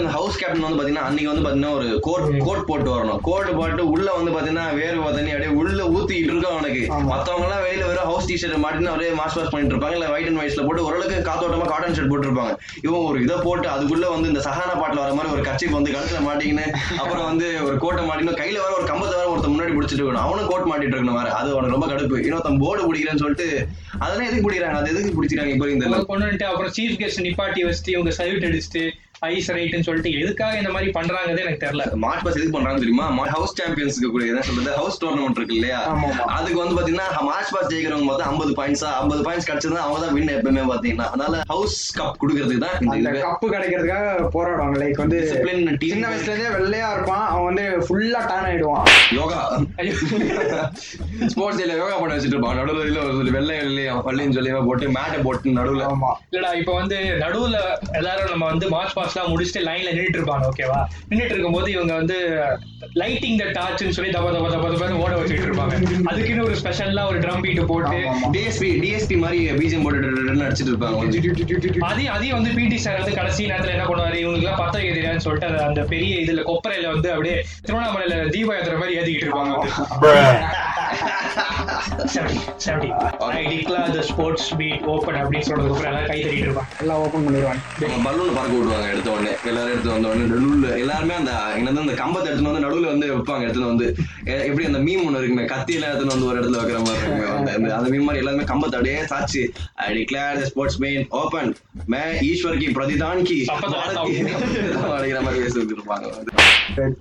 இந்த 0.03 0.11
ஹவுஸ் 0.17 0.39
கேப்டன் 0.41 0.65
வந்து 0.65 0.79
பாத்தீங்கன்னா 0.79 1.07
அன்னைக்கு 1.07 1.31
வந்து 1.31 1.43
பாத்தீங்கன்னா 1.45 1.73
ஒரு 1.77 1.87
கோட் 2.07 2.27
கோட் 2.47 2.67
போட்டு 2.69 2.89
வரணும். 2.95 3.19
கோட் 3.29 3.49
போட்டு 3.59 3.83
உள்ள 3.93 4.07
வந்து 4.19 4.31
பாத்தீங்கன்னா 4.35 4.65
வேர்வை 4.79 5.09
தண்ணி 5.17 5.33
அப்படியே 5.35 5.53
உள்ள 5.61 5.81
ஊத்திட்டு 5.95 6.31
இருக்கும் 6.31 6.55
அவனுக்கு. 6.55 6.81
மத்தவங்க 7.11 7.45
எல்லாம் 7.47 7.63
வெளியில 7.65 7.87
வெறும் 7.91 8.09
ஹவுஸ் 8.11 8.29
டிஷர்ட் 8.31 8.63
மாட்டின்னு 8.65 8.91
அப்படியே 8.93 9.11
மாஸ் 9.21 9.37
வாஷ் 9.39 9.51
பண்ணிட்டு 9.53 9.73
இருப்பாங்க. 9.75 9.91
இல்ல 9.97 10.07
ஒயிட் 10.13 10.29
அண்ட் 10.29 10.39
ஒயிட்ஸ்ல 10.41 10.65
போட்டு 10.67 10.85
ஓரளவுக்கு 10.87 11.17
காத்தோட்டமா 11.29 11.67
காட்டன் 11.71 11.95
ஷர்ட் 11.97 12.11
போட்டுருப்பாங்க. 12.13 12.53
இவன் 12.85 13.05
ஒரு 13.09 13.17
இதை 13.25 13.35
போட்டு 13.45 13.67
அதுக்குள்ள 13.73 14.07
வந்து 14.15 14.31
இந்த 14.33 14.43
சஹானா 14.47 14.75
பாட்டுல 14.81 15.03
வர 15.03 15.13
மாதிரி 15.17 15.33
ஒரு 15.35 15.43
கட்சிக்கு 15.47 15.77
வந்து 15.79 15.93
கழுத்துல 15.95 16.21
மாட்டிக்கின்னு 16.27 16.65
அப்புறம் 17.01 17.25
வந்து 17.29 17.47
ஒரு 17.67 17.75
கோட்டை 17.83 18.03
மாட்டின்னு 18.09 18.39
கையில 18.41 18.63
வர 18.65 18.73
ஒரு 18.79 18.87
கம்பத்தை 18.91 19.15
வர 19.19 19.29
ஒருத்தன் 19.33 19.53
முன்னாடி 19.55 19.75
பிடிச்சிட்டு 19.77 20.01
இருக்கணும். 20.01 20.25
அவனும் 20.27 20.49
கோட் 20.51 20.69
மாட்டிட்டு 20.71 20.95
இருக்கணும் 20.95 21.19
வேற. 21.19 21.29
அது 21.39 21.49
அவனுக்கு 21.53 21.75
ரொம்ப 21.77 21.89
கடுப்பு. 21.93 22.17
இன்னொருத்தன் 22.25 22.61
போர்டு 22.63 22.87
பிடிக்கிறேன்னு 22.89 23.23
சொல்லிட்டு 23.23 23.47
அதெல்லாம் 24.03 24.27
எதுக்கு 24.29 24.45
பிடிக்கிறாங்க? 24.45 24.79
அது 24.81 24.91
எதுக்கு 24.93 25.15
பிடிச்சிருக்காங்க 25.15 25.55
இப்போ 25.55 25.69
இந்த 25.75 25.85
அவங்க 25.89 26.09
கொண்டுட்டு 26.11 26.47
அப்புறம் 26.51 26.73
சீஃப் 26.77 26.99
கெஸ்ட் 27.01 27.23
நிப்பாட்டி 27.27 27.63
வச்சுட்டு 27.67 27.95
இவங்க 27.95 28.13
சல்யூட் 28.19 28.47
அடிச்சுட்டு 28.49 28.83
ஐஸ் 29.29 29.49
ரைட்னு 29.55 29.85
சொல்லிட்டு 29.87 30.11
எதுக்காக 30.21 30.57
இந்த 30.61 30.71
மாதிரி 30.75 30.87
பண்றாங்கன்னு 30.97 31.43
எனக்கு 31.45 31.61
தெரியல. 31.63 31.83
மார்ச் 32.03 32.23
பாஸ் 32.25 32.37
எதுக்கு 32.37 32.55
பண்றாங்க 32.55 32.79
தெரியுமா? 32.83 33.05
ஹவுஸ் 33.35 33.53
சாம்பியன்ஸ்க்கு 33.59 34.09
கூட 34.15 34.23
என்ன 34.31 34.41
சொல்றது? 34.47 34.71
ஹவுஸ் 34.79 34.99
டோர்னமெண்ட் 35.03 35.39
இருக்கு 35.39 35.57
இல்லையா. 35.59 35.79
அதுக்கு 36.37 36.59
வந்து 36.61 36.75
பாத்தீங்கன்னா 36.77 37.07
மார்ச் 37.29 37.51
பாஸ் 37.55 37.69
ஜெயிக்கிறவங்க 37.71 38.07
மொத்தம் 38.09 38.29
ஐம்பது 38.31 38.53
பாயிண்ட்ஸா 38.59 38.89
ஐம்பது 39.01 39.21
பாயிண்ட்ஸ் 39.27 39.47
கிடைச்சதுன்னா 39.49 39.83
அவங்க 39.85 39.99
தான் 40.05 40.15
வின் 40.17 40.33
எப்பவுமே 40.37 40.63
பாத்தீங்கன்னா 40.71 41.07
அதனால 41.13 41.41
ஹவுஸ் 41.53 41.77
கப் 41.99 42.19
கொடுக்கறதுக்கு 42.23 42.65
தான் 42.65 42.97
இந்த 42.99 43.11
கப்பு 43.27 43.47
கிடைக்கிறதுக்காக 43.55 44.07
போராடுவாங்க. 44.35 44.77
லைக் 44.83 45.01
வந்து 45.03 45.19
சின்ன 45.93 46.03
வயசுல 46.11 46.33
இருந்தே 46.33 46.51
வெள்ளையா 46.57 46.89
இருப்பான். 46.95 47.25
அவன் 47.33 47.47
வந்து 47.51 47.65
ஃபுல்லா 47.87 48.21
டான் 48.31 48.47
ஆயிடுவான். 48.49 48.85
யோகா. 49.19 49.41
ஸ்போர்ட்ஸ் 51.33 51.59
டேல 51.61 51.77
யோகா 51.81 51.95
பண்ண 52.01 52.11
வச்சுட்டு 52.15 52.35
இருப்பாங்க 52.35 52.59
நடுவில் 52.61 52.99
ஒரு 53.05 53.31
வெள்ளை 53.37 53.55
வெள்ளையா 53.63 53.95
பள்ளின்னு 54.09 54.37
சொல்லி 54.37 54.51
போட்டு 54.69 54.93
மேட்டை 54.97 55.19
போட்டு 55.27 55.57
நடுவுல. 55.59 55.83
ஆமா. 55.93 56.11
இல்லடா 56.33 56.51
இப்போ 56.61 56.73
வந்து 56.81 56.97
நடுவுல 57.23 57.57
எல்லாரும் 57.99 58.31
நம்ம 58.33 58.45
வந்து 58.51 58.65
மார்ச் 58.75 58.95
பாஸ்ட்லாம் 59.13 59.31
முடிச்சுட்டு 59.31 59.67
லைன்ல 59.67 59.93
நின்னுட்டு 59.93 60.17
இருப்பாங்க 60.17 60.49
ஓகேவா 60.49 60.85
நின்னுட்டு 61.09 61.25
இருக்கும்போது 61.25 61.71
இவங்க 61.71 61.93
வந்து 61.95 62.43
லைட்டிங் 62.95 63.51
த 63.51 63.61
டார்ச்னு 63.61 63.89
சொல்லி 63.89 64.11
தப 64.11 64.31
தப 64.31 64.49
தப 64.49 64.69
தபன்னு 64.69 64.91
ஓட 64.91 65.15
வச்சுட்டு 65.15 65.49
இருப்பாங்க. 65.49 66.01
அதுக்குன்னு 66.03 66.43
ஒரு 66.43 66.55
ஸ்பெஷல்லா 66.55 67.07
ஒரு 67.07 67.19
ட்ரம் 67.19 67.41
பீட் 67.41 67.67
போட்டு. 67.67 67.97
டிஎஸ்பி 68.31 68.79
டிஎஸ்பி 68.79 69.17
மாதிரி 69.17 69.51
பிஜிஎம் 69.51 69.83
போட்டு 69.83 69.99
அடிச்சிட்டு 69.99 70.67
இருப்பாங்க. 70.67 71.77
அதையும் 71.79 72.13
அதையும் 72.13 72.41
வந்து 72.41 72.55
பிடி 72.55 72.77
சார் 72.77 72.99
வந்து 72.99 73.15
கடைசி 73.15 73.45
நேரத்துல 73.45 73.69
என்ன 73.69 73.85
பண்ணுவாரு? 73.85 74.11
இவங்களுக்கு 74.11 74.37
எல்லாம் 74.37 74.57
பத்திரிகை 74.57 74.97
தெரியாதுன்னு 74.97 75.17
சொல்லிட்டு 75.17 75.61
அந்த- 75.61 75.81
பெரிய 75.81 76.17
இதுல 76.17 76.43
கொப்பரையில 76.45 76.91
வந்து 76.91 77.09
அப்படியே 77.09 77.45
திருவண்ணாமலையில 77.65 78.29
தீப 78.29 78.77
மாதிரி 78.79 78.97
ஏத்திக்கிட்டு 78.97 79.29
இருப்பாங்க. 79.29 79.65
Seventy 81.97 82.39
seventy 82.65 82.89
I 83.17 83.45
declare 83.45 83.95
the 83.95 84.01
sports 84.01 84.55
meet 84.57 84.83
open 84.83 85.15
அப்படின்னு 85.15 85.41
சொல்றதுக்கு 85.47 85.69
அப்புறம் 85.69 85.83
எல்லாம் 85.83 86.05
கை 86.05 86.23
தட்டிட்டு 86.23 86.45
இருப்பாங்க. 86.45 86.79
எல்லாம் 86.79 86.97
ஓபன் 86.97 87.27
பண்ணிடுவாங்க. 87.27 87.61
பலூன் 88.03 88.35
பறக்க 88.35 88.53
விடுவாங்க 88.57 88.87
எடுத்த 88.87 89.11
உடனே. 89.11 89.29
எல்லாரும் 89.45 89.71
எடுத்து 89.71 89.89
வந்த 89.89 90.07
உடனே 90.07 90.23
நடுவுல 90.23 90.79
எல்லாருமே 90.79 91.13
அந்த 91.13 91.31
என்னது 91.31 91.79
அந்த 91.79 91.91
கம்பத்தை 91.91 92.23
எடுத்துட்டு 92.23 92.51
வந்து 92.51 92.67
நடுவுல 92.67 92.85
வந்து 92.85 93.17
வைப்பாங்க 93.17 93.65
வந்து. 93.65 93.95
எப்படி 94.25 94.65
அந்த 94.65 94.79
மீம் 94.79 95.03
ஒண்ணு 95.05 95.17
இருக்குமே 95.17 95.45
கத்தி 95.45 95.73
எல்லாம் 95.73 95.89
எடுத்துட்டு 95.89 96.13
வந்து 96.13 96.25
ஒரு 96.25 96.39
இடத்துல 96.39 96.61
வைக்கிற 96.61 96.85
மாதிரி 96.85 97.07
இருக்குமே 97.07 97.37
அந்த- 97.37 98.01
மாதிரி 98.03 98.17
எல்லாருமே 98.17 98.43
கம்பத்தை 98.43 98.65
அப்படியே 98.65 98.99
சாச்சு. 99.01 99.49
I 99.75 99.95
declare 99.95 100.41
sports 100.41 100.77
meet 100.77 101.05
open 101.09 101.55
மே 101.85 101.97
ஈஸ்வர் 101.97 102.57
கி 102.57 102.67
பிரதிதான் 102.67 103.21
கி. 103.23 103.45
அடிக்கிற 104.93 105.21
மாதிரி 105.21 105.43
பேசிட்டு 105.43 105.73
இருப்பாங்க 105.73 106.11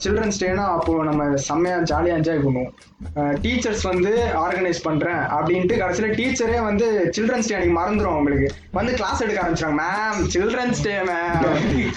சில்ட்ரன்ஸ் 0.04 0.40
டேனா 0.40 0.54
அப்போ 0.54 1.04
நம்ம 1.04 1.36
செம்மையா 1.36 1.76
ஜாலியா 1.78 2.16
என்ஜாய் 2.18 2.40
பண்ணுவோம். 2.46 2.72
டீச்சர்ஸ் 3.14 3.82
வந்து 3.82 4.16
ஆர்கனைஸ் 4.34 4.81
பண்றேன் 4.84 5.22
அப்படின்ட்டு 5.34 5.74
கடைசியில 5.78 6.08
டீச்சரே 6.16 6.58
வந்து 6.64 6.86
சில்ட்ரன்ஸ் 7.16 7.48
டே 7.48 7.54
அன்னைக்கு 7.54 7.76
மறந்துரும் 7.78 8.14
அவங்களுக்கு. 8.14 8.48
வந்து 8.72 8.92
கிளாஸ் 8.94 9.22
எடுக்க 9.22 9.38
ஆரம்பிச்சாங்க 9.40 9.76
மேம் 9.80 10.20
சில்ட்ரன்ஸ் 10.34 10.82
டே 10.84 10.94
மேம் 11.02 11.42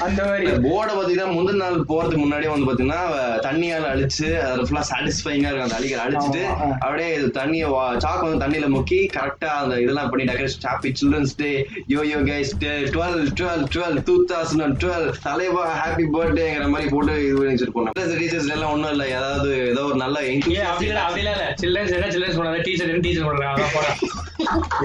அந்த 0.06 0.20
மாதிரி. 0.24 0.46
போர்டை 0.66 0.94
பாத்தீங்கன்னா 0.96 1.28
முந்தின 1.36 1.62
நாள் 1.62 1.78
போறதுக்கு 1.90 2.22
முன்னாடியே 2.22 2.52
வந்து 2.52 2.68
பாத்தீங்கன்னா 2.70 3.02
அஹ், 3.16 3.38
தண்ணியால 3.46 3.86
அழிச்சு 3.94 4.28
அது 4.46 4.66
ஃபுல்லா 4.68 4.84
சாட்டிஸ்ஃபைங்கா 4.90 5.50
இருக்கும் 5.50 5.68
அந்த 5.68 5.78
அழிக்கிற 5.80 6.02
அழிச்சிட்டு. 6.06 6.44
அப்படியே 6.80 7.10
தண்ணிய 7.38 7.64
சாக் 8.04 8.26
வந்து 8.26 8.44
தண்ணியில 8.44 8.70
முக்கி 8.76 9.00
கரெக்டா 9.16 9.52
அந்த 9.60 9.76
இதெல்லாம் 9.84 10.10
பண்ணி 10.12 10.28
decoration 10.30 10.68
happy 10.68 10.92
children's 11.00 11.36
day 11.38 11.52
yo 11.94 12.04
yo 12.08 12.20
guys 12.28 12.54
twelve 12.94 13.20
twelve 13.36 13.64
twelve 13.72 13.98
two 14.08 14.18
thousand 14.30 14.54
twelve 14.82 15.08
தலைவா 15.26 15.64
ஹாப்பி 15.80 16.08
பர்த்டேங்கிற 16.14 16.44
மாதிரி 16.72 16.90
போட்டு 16.92 17.14
இது 17.24 17.36
பண்ணி 17.38 17.54
வச்சிருப்போம். 17.54 17.90
டீச்சர்ஸ் 18.16 18.52
எல்லாம் 18.54 18.74
ஒண்ணும் 18.74 18.92
இல்ல 18.92 19.06
ஏதாவது 19.16 19.50
ஏதோ 19.70 19.82
ஒரு 19.88 19.98
நல்ல 20.02 20.18
ஏன் 20.28 20.42
அப்படி 20.66 20.88
இல்ல. 20.88 21.00
அப்படி 21.06 21.22
இல்ல 21.24 21.32
சில்ட்ரன்ஸ் 21.62 21.96
என்ன 21.96 22.10
சில்ட்ரன்ஸ் 22.12 22.40
பண்ணாத 22.40 22.62
டீச்சர் 22.76 23.26
என்ன 23.26 23.52
அதான் 23.54 23.76
போறேன். 23.76 23.98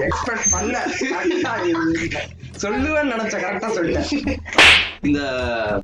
எக்ஸ்பெக்ட் 0.07 0.47
பண்ண 0.53 0.75
கரெக்டா 0.99 1.53
சொல்லுவேன்னு 2.63 3.13
நினைச்ச 3.13 3.35
கரெக்டா 3.43 3.69
சொல்லிட்டேன். 3.77 4.39
இந்த 5.07 5.19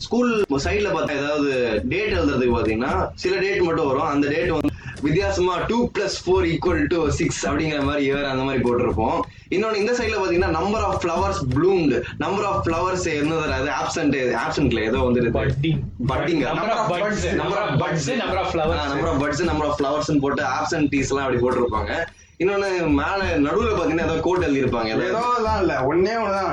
ஸ்கூல் 0.06 0.32
சைட்ல 0.66 0.90
பார்த்தா 0.96 1.20
ஏதாவது 1.22 1.52
டேட் 1.94 2.16
எழுதுறதுக்கு 2.18 2.58
பாத்தீங்கன்னா 2.58 2.94
சில 3.24 3.40
டேட் 3.44 3.68
மட்டும் 3.68 3.88
வரும். 3.88 4.10
அந்த 4.14 4.28
டேட் 4.34 4.52
வந்து 4.58 4.74
வித்தியாசமா 5.02 5.56
two 5.68 5.90
plus 5.96 6.18
four 6.26 6.46
equal 6.52 6.88
to 6.88 7.10
six 7.10 7.48
அப்படிங்கிற 7.48 7.84
மாதிரி 7.84 8.12
இயர் 8.12 8.30
அந்த 8.30 8.44
மாதிரி 8.44 8.64
போட்டிருப்போம். 8.64 9.20
இன்னொன்னு 9.50 9.76
இந்த 9.76 9.92
சைட்ல 9.92 10.18
பாத்தீங்கன்னா 10.22 10.50
number 10.50 10.82
of 10.82 11.04
flowers 11.04 11.42
bloomed 11.56 12.02
number 12.18 12.46
of 12.46 12.68
flowers 12.68 13.08
என்னது? 13.14 13.50
அது 13.50 13.70
ஆப்சென்ட் 13.82 14.38
ஆப்சென்ட்ல 14.44 14.84
ஏதோ 14.84 14.98
வந்துருது. 14.98 15.32
Budding 15.38 16.42
Number 16.50 16.70
of 16.70 16.92
buds. 16.92 17.34
Number 17.34 17.58
of 17.58 17.82
buds 17.82 18.08
Number 18.24 18.40
of 18.44 18.52
flowers. 18.52 18.88
Number 18.92 19.10
of 19.10 19.24
buds 19.24 19.44
number 19.44 19.68
of 19.68 19.80
flowers 19.80 20.20
போட்டு 20.20 20.44
ஆப்சென்டீஸ் 20.44 21.10
எல்லாம் 21.10 21.26
அப்படி 21.26 21.42
போட்டிருப்பாங்க. 21.44 21.92
இன்னொன்னு 22.40 22.70
மேல 23.02 23.20
நடுவுல 23.46 23.70
பாத்தீங்கன்னா 23.78 24.08
ஏதோ 24.08 24.18
கோட் 24.22 24.46
எழுதிருப்பாங்க 24.46 24.86
ஏதோ 24.86 25.04
ஏதோ 25.04 25.22
தான் 25.44 25.60
இல்ல. 25.60 25.74
ஒன்னே 25.92 26.14
ஒண்ணுதான். 26.24 26.52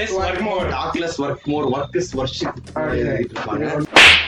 Less, 0.00 0.12
work 0.18 0.40
more. 0.48 0.64
Talk less 0.68 1.22
work 1.22 1.44
more 1.44 1.68
work 1.68 1.96
is 1.96 2.16
worship 2.16 2.58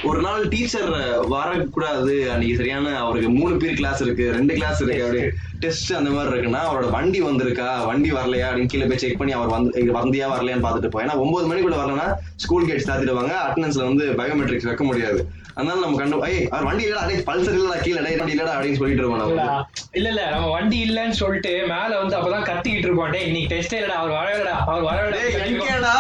ஒரு 0.09 0.21
நாள் 0.21 0.49
டீச்சர் 0.49 0.91
வரக்கூடாது 1.29 2.15
அன்னைக்கு 2.33 2.57
சரியான 2.57 2.93
அவருக்கு 2.99 3.31
மூணு 3.31 3.55
பேர் 3.57 3.79
கிளாஸ் 3.81 4.03
இருக்கு 4.03 4.25
ரெண்டு 4.33 4.55
கிளாஸ் 4.55 4.81
இருக்கு 4.83 5.05
அப்படி 5.05 5.23
டெஸ்ட் 5.59 5.93
அந்த 5.93 6.11
மாதிரி 6.11 6.31
இருக்குன்னா 6.33 6.61
அவரோட 6.67 6.89
வண்டி 6.91 7.21
வந்திருக்கா 7.23 7.69
வண்டி 7.87 8.11
வரலையா 8.13 8.49
அப்படின்னு 8.49 8.73
கீழே 8.73 8.87
போய் 8.87 9.03
செக் 9.05 9.19
பண்ணி 9.19 9.33
அவர் 9.33 9.55
வந்து 9.55 9.85
வந்தியா 10.01 10.29
வரலையான்னு 10.35 10.67
பார்த்துட்டு 10.67 10.93
போய் 10.95 11.05
ஏன்னா 11.07 11.17
ஒன்பது 11.25 11.49
மணிக்குள்ள 11.51 11.79
வரலன்னா 11.81 12.09
ஸ்கூல் 12.45 12.69
கேட்ஸ் 12.71 12.89
தாத்திடுவாங்க 12.91 13.35
அட்டண்டன்ஸ்ல 13.47 13.89
வந்து 13.91 14.07
பயோமெட்ரிக்ஸ் 14.21 14.71
வைக்க 14.71 14.85
முடியாது. 14.85 15.21
அதனால 15.57 15.79
நம்ம 15.81 15.99
கண்டு 15.99 16.17
ஐய் 16.25 16.41
அவர் 16.49 16.67
வண்டி 16.67 16.85
இல்லடா 16.87 17.03
அடே 17.05 17.15
பல்சர் 17.29 17.57
இல்லடா 17.57 17.79
கீழே 17.83 18.01
டேய் 18.01 18.19
வண்டி 18.19 18.35
இல்லடா 18.35 18.55
அப்படின்னு 18.55 18.81
சொல்லிட்டு 18.81 19.03
இருக்கோம் 19.03 19.23
இல்ல 19.25 19.45
நம்ம 19.45 19.63
இல்ல 19.95 20.09
இல்ல 20.11 20.23
நம்ம 20.31 20.49
வண்டி 20.51 20.79
இல்லன்னு 20.87 21.19
சொல்லிட்டு 21.21 21.53
மேல 21.71 21.91
வந்து 22.01 22.17
அப்பதான் 22.19 22.47
கத்திக்கிட்டு 22.49 22.89
இருப்போம். 22.89 23.13
டேய் 23.13 23.27
இன்னைக்கு 23.29 23.51
டெஸ்டே 23.53 23.79
இல்லடா 23.79 23.97
அவர் 23.97 24.17
வரலடா 24.19 24.55
அவர் 24.65 24.87
வரலடா. 24.89 25.21
எங்கேடா? 25.47 25.95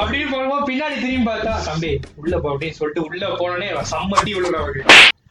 அப்படின்னு 0.00 0.30
போகும்போது 0.32 0.68
பின்னாடி 0.68 0.96
திரும்பி 1.00 1.28
பார்த்தா 1.30 1.54
தம்பி 1.68 1.92
உள்ள 2.16 2.34
போ 2.38 2.50
அப்படின்னு 2.52 2.78
சொல்லிட்டு 2.80 3.06
உள்ள 3.06 3.24
போனோடனே 3.40 3.70
சம்மட்டி 3.92 4.34
உள்ள 4.38 4.54
அவருக்கு. 4.56 4.84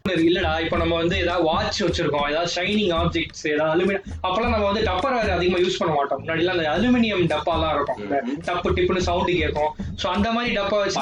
இல்லடா 0.09 0.59
இப்ப 0.59 0.77
நம்ம 0.77 0.95
வந்து 0.95 1.17
ஏதாவது 1.17 1.45
வாட்ச் 1.45 1.83
வச்சிருக்கோம் 1.83 2.29
ஏதாவது 2.29 2.51
ஷைனிங் 2.55 2.93
ஆப்ஜெக்ட்ஸ் 2.93 3.51
ஏதாவது 3.51 3.83
அலுமினியம் 3.83 4.03
அப்பெல்லாம் 4.23 4.49
நம்ம 4.49 4.57
வந்து 4.57 4.81
டப்பர் 4.81 5.21
வேற 5.21 5.33
அதிகமா 5.33 5.57
யூஸ் 5.57 5.75
பண்ண 5.77 5.95
மாட்டோம். 5.95 6.23
முன்னாடி 6.23 6.45
அந்த 6.45 6.63
அலுமினியம் 6.69 7.27
டப்பாலாம் 7.27 7.75
இருக்கும். 7.75 8.11
டப்பு 8.45 8.77
டிப்புன்னு 8.77 8.97
சவுண்டு 8.97 9.31
கேட்கும். 9.31 9.75
சோ 10.03 10.07
அந்த 10.07 10.31
மாதிரி 10.31 10.57
டப்பா 10.57 10.69
வச்சு 10.69 11.01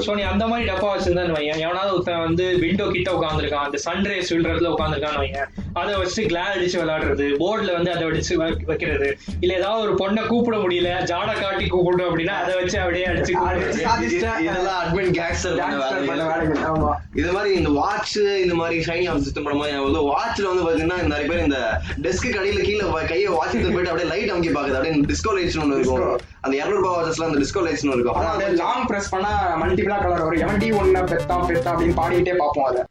சோ 0.00 0.14
நீ 0.14 0.22
அந்த 0.22 0.46
மாதிரி 0.46 0.70
டப்பா 0.70 0.90
வச்சிருந்தான்னு 0.94 1.32
வையன். 1.32 1.58
எவனாவது 1.58 1.92
ஒருத்தன் 1.92 2.18
வந்து 2.18 2.58
விண்டோ 2.58 2.86
கிட்ட 2.86 3.10
உட்காந்துருக்கான் 3.12 3.66
அந்த 3.66 3.78
சன்ரைஸ் 3.84 4.32
விழுறதுல 4.32 4.74
உட்காந்துருக்கான்னு 4.78 5.18
வையன். 5.18 5.46
அதை 5.72 5.94
வச்சு 5.94 6.26
கிளாஸ் 6.26 6.56
அடிச்சு 6.56 6.80
விளையாடுறது 6.80 7.28
போர்டுல 7.38 7.72
வந்து 7.72 7.92
அதை 7.92 8.04
வைக்க- 8.04 8.62
வைக்கிறது. 8.66 9.18
இல்ல 9.40 9.54
ஏதாவது 9.54 9.94
ஒரு 9.94 9.94
பொண்ணை 9.94 10.26
கூப்பிட 10.26 10.56
முடியல 10.56 11.02
ஜாட 11.04 11.40
காட்டி 11.40 11.66
கூப்பிடும் 11.66 12.18
அப்படின்னா 12.18 12.26
அதை 12.26 12.54
வச்சு 12.54 12.78
அப்படியே 12.78 13.06
அடிச்சு. 13.06 13.30
இதெல்லாம் 14.40 14.82
அட்மின் 14.84 15.20
கேங்ஸ்டர் 15.20 16.90
இது 17.14 17.32
மாதிரி 17.32 17.41
இந்த 17.50 17.70
வாட்ச் 17.80 18.16
இந்த 18.16 18.54
மாதிரி 18.54 18.76
ஷைனி 18.84 19.06
சிஸ்டம் 19.26 19.46
பண்ணும்போது 19.46 19.72
எனக்கு 19.72 19.88
வந்து 19.88 20.04
வாட்ச்ல 20.10 20.50
வந்து 20.50 20.64
பாத்தீங்கன்னா 20.66 20.98
நிறைய 21.12 21.26
பேர் 21.30 21.44
இந்த 21.44 21.80
டெஸ்க் 22.02 22.26
கடையில 22.36 22.60
கீழே 22.68 23.06
கையை 23.12 23.28
வாட்ச் 23.38 23.52
போயிட்டு 23.52 23.92
அப்படியே 23.92 24.10
லைட் 24.12 24.32
அமுக்கி 24.34 24.52
பாக்குது 24.58 24.78
அப்படியே 24.78 24.94
டிஸ்கோ 25.12 25.32
லைட்ஸ் 25.38 25.60
ஒன்று 25.62 25.78
இருக்கும். 25.78 26.20
அந்த 26.40 26.56
இருநூறு 26.56 26.82
ரூபாய் 26.82 26.96
வாட்சஸ்ல 26.96 27.28
அந்த 27.28 27.40
டிஸ்கோ 27.42 27.62
லைட்ஸ் 27.66 27.84
இருக்கும். 27.84 28.14
ஆனா 28.14 28.30
லாங் 28.62 28.86
பிரஸ் 28.86 29.12
பண்ணா 29.14 29.32
மல்டிபிளா 29.62 29.98
கலர் 30.02 30.24
வரும். 30.24 30.42
எவன்டி 30.46 30.70
ஒண்ணு 30.82 31.02
பெத்தா 31.12 31.36
பெத்தா 31.50 31.72
அப்படின்னு 31.74 32.00
பாடிட்டே 32.02 32.36
பார்ப்போம் 32.36 32.64
அதை. 32.64 32.82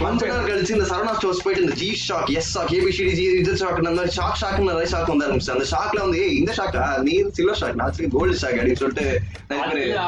கொஞ்ச 0.00 0.26
நாள் 0.30 0.46
கழிச்சு 0.48 0.74
இந்த 0.76 0.86
சரவணா 0.90 1.12
ஸ்டோர்ஸ் 1.16 1.42
போயிட்டு 1.44 1.62
இந்த 1.64 1.74
G 1.80 1.88
shock 2.06 2.30
S 2.38 2.48
shock 2.54 2.72
A B C D 2.76 3.12
G 3.18 3.24
இது 3.40 3.52
ஷாக் 3.60 3.78
அந்த 3.90 4.04
ஷாக் 4.16 4.38
ஷாக் 4.40 4.58
நிறைய 4.68 4.86
ஷாக் 4.92 5.10
வந்து 5.12 5.26
ஆரம்பிச்சு. 5.26 5.52
அந்த 5.56 5.66
ஷாக்ல 5.72 6.00
வந்து 6.04 6.18
ஏய் 6.24 6.34
இந்த 6.40 6.52
ஷாக்கா 6.58 6.82
நீ 7.06 7.14
சில்வர் 7.38 7.60
ஷாக் 7.60 7.78
நான் 7.80 8.10
கோல்டு 8.16 8.36
ஷாக் 8.42 8.58
அப்படின்னு 8.58 8.80
சொல்லிட்டு 8.82 9.06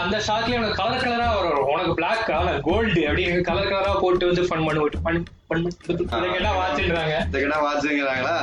அந்த 0.02 0.18
ஷாக்லயே 0.28 0.58
உனக்கு 0.60 0.78
கலர் 0.82 1.04
கலரா 1.04 1.28
வரும். 1.36 1.68
உனக்கு 1.74 1.92
பிளாக் 2.00 2.24
கலர் 2.30 2.60
கோல்டு 2.68 3.02
அப்படின்னு 3.10 3.46
கலர் 3.50 3.70
கலரா 3.72 3.92
போட்டு 4.04 4.30
வந்து 4.30 4.44
ஃபன் 4.48 4.66
பண்ணுவோம். 4.68 4.98
ஃபன் 5.04 5.22
கடை 6.36 6.50
வாட்சுங்கிறாங்களா 6.60 8.36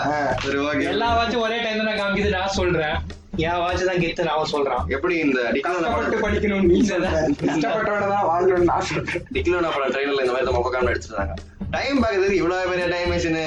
சரி 0.46 0.60
ஓகே. 0.70 0.86
எல்லா 0.94 1.10
வாட்சும் 1.18 1.44
ஒரே 1.48 1.58
டைம் 1.66 1.86
தான் 1.90 2.00
காமிக்குது 2.02 2.38
நான் 2.38 2.56
சொல்றேன். 2.60 2.98
என் 3.38 3.58
வாட்ச் 3.58 3.86
தான் 3.86 3.96
கெத்து 3.96 4.24
நான் 4.24 4.52
சொல்றான். 4.52 4.88
எப்படி 4.88 5.18
இந்த 5.18 5.42
டிக்லோனா 5.52 5.96
படம் 5.96 6.24
படிக்கணும் 6.24 6.62
நீ 6.62 6.82
சொல்ற. 6.82 7.08
கஷ்டப்பட்டோட 7.42 8.08
தான் 8.08 8.28
வாழ்றோம்னு 8.30 8.64
நான் 8.64 8.82
சொல்றேன். 8.82 9.24
டிக்லோனா 9.34 9.70
படம் 9.74 9.92
ட்ரெயிலர்ல 9.92 10.20
இந்த 10.20 10.32
மாதிரி 10.32 10.52
நம்ம 10.52 10.62
பக்கம் 10.62 10.88
அடிச்சிருந்தாங்க. 10.88 11.34
டைம் 11.72 12.04
பாக்குறதுக்கு 12.04 12.32
இவ்வளவு 12.32 12.70
பெரிய 12.70 12.88
டைம் 12.88 13.12
மிஷினு 13.12 13.46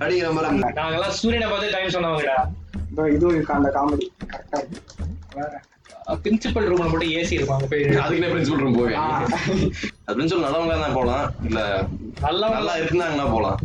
அப்படிங்கிற 0.00 0.32
மாதிரி. 0.32 0.58
நாங்கெல்லாம் 0.72 1.08
சூரியனை 1.08 1.50
பார்த்து 1.50 1.70
டைம் 1.70 1.88
சொன்னவங்கடா. 1.88 2.36
இதோ 2.92 3.08
இதுவும் 3.08 3.44
அந்த 3.44 3.70
காமெடி. 3.74 4.10
கரெக்டா 4.32 4.58
இருக்கு. 4.58 4.80
வேற. 5.34 5.60
பிரின்சிபல் 6.24 6.68
ரூம்ல 6.70 6.86
மட்டும் 6.90 7.12
ஏசி 7.18 7.34
இருக்கும் 7.36 7.56
அங்க 7.56 7.68
போய் 7.72 7.84
அதுக்குன்னே 8.04 8.30
பிரின்சிபல் 8.32 8.62
ரூம் 8.62 8.78
போவேன். 8.78 8.96
பிரின்சிபல் 10.14 10.44
நல்லவங்களா 10.46 10.78
தான் 10.84 10.96
போலாம். 10.98 11.24
இல்ல 11.48 11.60
நல்லா 12.26 12.46
நல்லா 12.56 12.74
இருந்தாங்கன்னா 12.82 13.26
போலாம். 13.34 13.58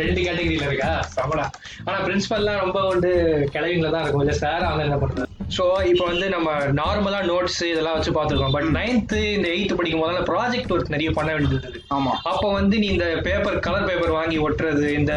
ரெண்டு 0.00 0.20
கேட்டகரியில 0.26 0.68
இருக்கா? 0.68 0.90
சமடா. 1.16 1.46
ஆனா 1.86 1.98
பிரின்சிபல்லாம் 2.06 2.62
ரொம்ப 2.64 2.80
வந்து 2.92 3.10
கிளவிங்கள 3.54 3.90
தான் 3.94 4.04
இருக்கும். 4.04 4.24
இல்ல 4.26 4.36
சார் 4.44 4.68
அவங்க 4.68 4.84
என்ன 4.88 4.98
பண்றது 5.02 5.28
ஸோ 5.56 5.64
இப்போ 5.92 6.04
வந்து 6.10 6.26
நம்ம 6.34 6.48
நார்மலா 6.80 7.20
நோட்ஸ் 7.30 7.62
இதெல்லாம் 7.70 7.96
வச்சு 7.96 8.12
பார்த்துருக்கோம். 8.16 8.54
பட் 8.56 8.68
நைன்த்து 8.76 9.20
இந்த 9.36 9.48
எயித்து 9.54 9.78
படிக்கும் 9.78 10.02
போதெல்லாம் 10.02 10.28
ப்ராஜெக்ட் 10.28 10.72
ஒர்க் 10.74 10.92
நிறைய 10.94 11.12
பண்ண 11.16 11.30
வேண்டியது 11.32 11.56
இருந்தது. 11.56 11.80
ஆமா. 11.96 12.12
அப்போ 12.30 12.46
வந்து 12.58 12.78
நீ 12.82 12.86
இந்த 12.96 13.08
பேப்பர் 13.26 13.58
கலர் 13.66 13.88
பேப்பர் 13.88 14.16
வாங்கி 14.18 14.38
ஒட்டுறது 14.46 14.86
இந்த 15.00 15.14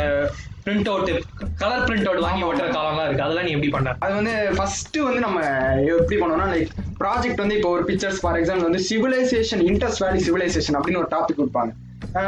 print 0.66 0.90
out 0.92 1.12
colour 1.62 1.86
print 1.90 2.08
out 2.10 2.24
வாங்கி 2.26 2.44
ஓட்டுற 2.44 2.68
காலம்லாம் 2.78 3.06
இருக்கு. 3.06 3.26
அதெல்லாம் 3.26 3.46
நீ 3.46 3.52
எப்படி 3.52 3.72
பண்ண? 3.72 3.96
அது 4.00 4.14
வந்து 4.14 4.34
ஃபர்ஸ்ட் 4.56 5.00
வந்து 5.08 5.20
நம்ம 5.20 5.40
எப்படி 5.96 6.20
பண்ணோம்னா 6.22 6.48
லைக் 6.56 6.70
ப்ராஜெக்ட் 7.04 7.44
வந்து 7.44 7.56
இப்போ 7.56 7.70
ஒரு 7.70 7.84
பிக்சர்ஸ் 7.84 8.22
ஃபார் 8.22 8.40
எக்ஸாம்பிள் 8.42 8.68
வந்து 8.70 8.84
சிவிலைசேஷன் 8.90 9.64
இன்டர்ஸ் 9.72 10.02
வேலி 10.06 10.22
சிவிலைசேஷன் 10.28 10.78
அப்படின்னு 10.80 11.02
ஒரு 11.04 11.12
டாபிக் 11.16 11.42
கொடுப்பாங்க. 11.42 11.74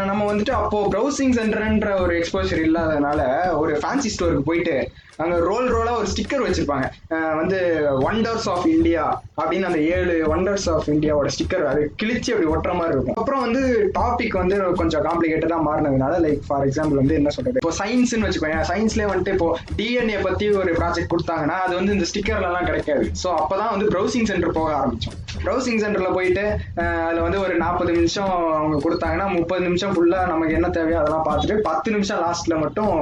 நம்ம 0.09 0.21
வந்துட்டு 0.29 0.53
அப்போ 0.59 0.77
ப்ரௌசிங் 0.93 1.33
சென்டர்ன்ற 1.39 1.89
ஒரு 2.03 2.13
எக்ஸ்போசர் 2.19 2.61
இல்லாதனால 2.67 3.21
ஒரு 3.61 3.73
ஃபேன்சி 3.81 4.09
ஸ்டோருக்கு 4.13 4.49
போயிட்டு 4.49 4.75
அங்க 5.23 5.35
ரோல் 5.49 5.67
ரோலா 5.73 5.91
ஒரு 5.99 6.07
ஸ்டிக்கர் 6.11 6.43
வச்சிருப்பாங்க. 6.45 6.85
வந்து 7.39 7.57
ஒண்டர்ஸ் 8.07 8.47
ஆஃப் 8.53 8.65
இந்தியா 8.73 9.03
அப்படின்னு 9.39 9.69
அந்த 9.69 9.81
ஏழு 9.97 10.15
ஒண்டர்ஸ் 10.33 10.65
ஆஃப் 10.73 10.89
இந்தியாவோட 10.93 11.29
ஸ்டிக்கர் 11.35 11.63
அது 11.71 11.81
கிழிச்சு 12.01 12.33
அப்படி 12.33 12.49
ஒட்டுற 12.53 12.73
மாதிரி 12.79 12.95
இருக்கும். 12.95 13.19
அப்புறம் 13.21 13.43
வந்து 13.45 13.61
டாபிக் 13.99 14.35
வந்து 14.41 14.57
கொஞ்சம் 14.81 15.05
காம்ப்ளிகேட்டடா 15.07 15.59
மாறினதுனால 15.69 16.17
லைக் 16.25 16.41
ஃபார் 16.47 16.65
எக்ஸாம்பிள் 16.69 17.01
வந்து 17.01 17.19
என்ன 17.19 17.31
சொல்றது? 17.37 17.61
இப்போ 17.63 17.73
சயின்ஸ்னு 17.81 18.27
வச்சுக்கோங்க 18.27 18.65
சயின்ஸ்லேயே 18.71 19.09
வந்துட்டு 19.11 19.35
இப்போ 19.37 19.49
டிஎன்ஏ 19.79 20.19
பத்தி 20.27 20.47
ஒரு 20.63 20.73
ப்ராஜெக்ட் 20.81 21.13
கொடுத்தாங்கன்னா 21.13 21.59
அது 21.67 21.75
வந்து 21.79 21.95
இந்த 21.97 22.07
ஸ்டிக்கர்லலாம் 22.11 22.69
கிடைக்காது. 22.71 23.05
ஸோ 23.23 23.29
அப்பதான் 23.43 23.73
வந்து 23.75 23.89
ப்ரௌசிங் 23.95 24.29
சென்டர் 24.31 24.57
போக 24.59 24.71
ஆரம்பிச்சோம். 24.81 25.17
ப்ரௌசிங் 25.41 25.81
சென்டர்ல 25.81 26.09
போயிட்டு 26.13 26.43
அதுல 27.01 27.23
வந்து 27.25 27.39
ஒரு 27.39 27.53
நாற்பது 27.57 27.91
நிமிஷம் 27.91 28.31
அவங்க 28.55 28.77
கொடுத்தாங்கன்னா 28.79 29.27
முப்பது 29.35 29.63
நிமிஷம் 29.65 29.93
ஃபுல்லா 29.95 30.21
நமக்கு 30.27 30.55
என்ன 30.55 30.69
தேவையோ 30.75 30.99
அதெல்லாம் 30.99 31.25
பார்த்துட்டு 31.27 31.57
பத்து 31.67 31.89
நிமிஷம் 31.91 32.21
லாஸ்ட்ல 32.23 32.57
மட்டும் 32.59 32.93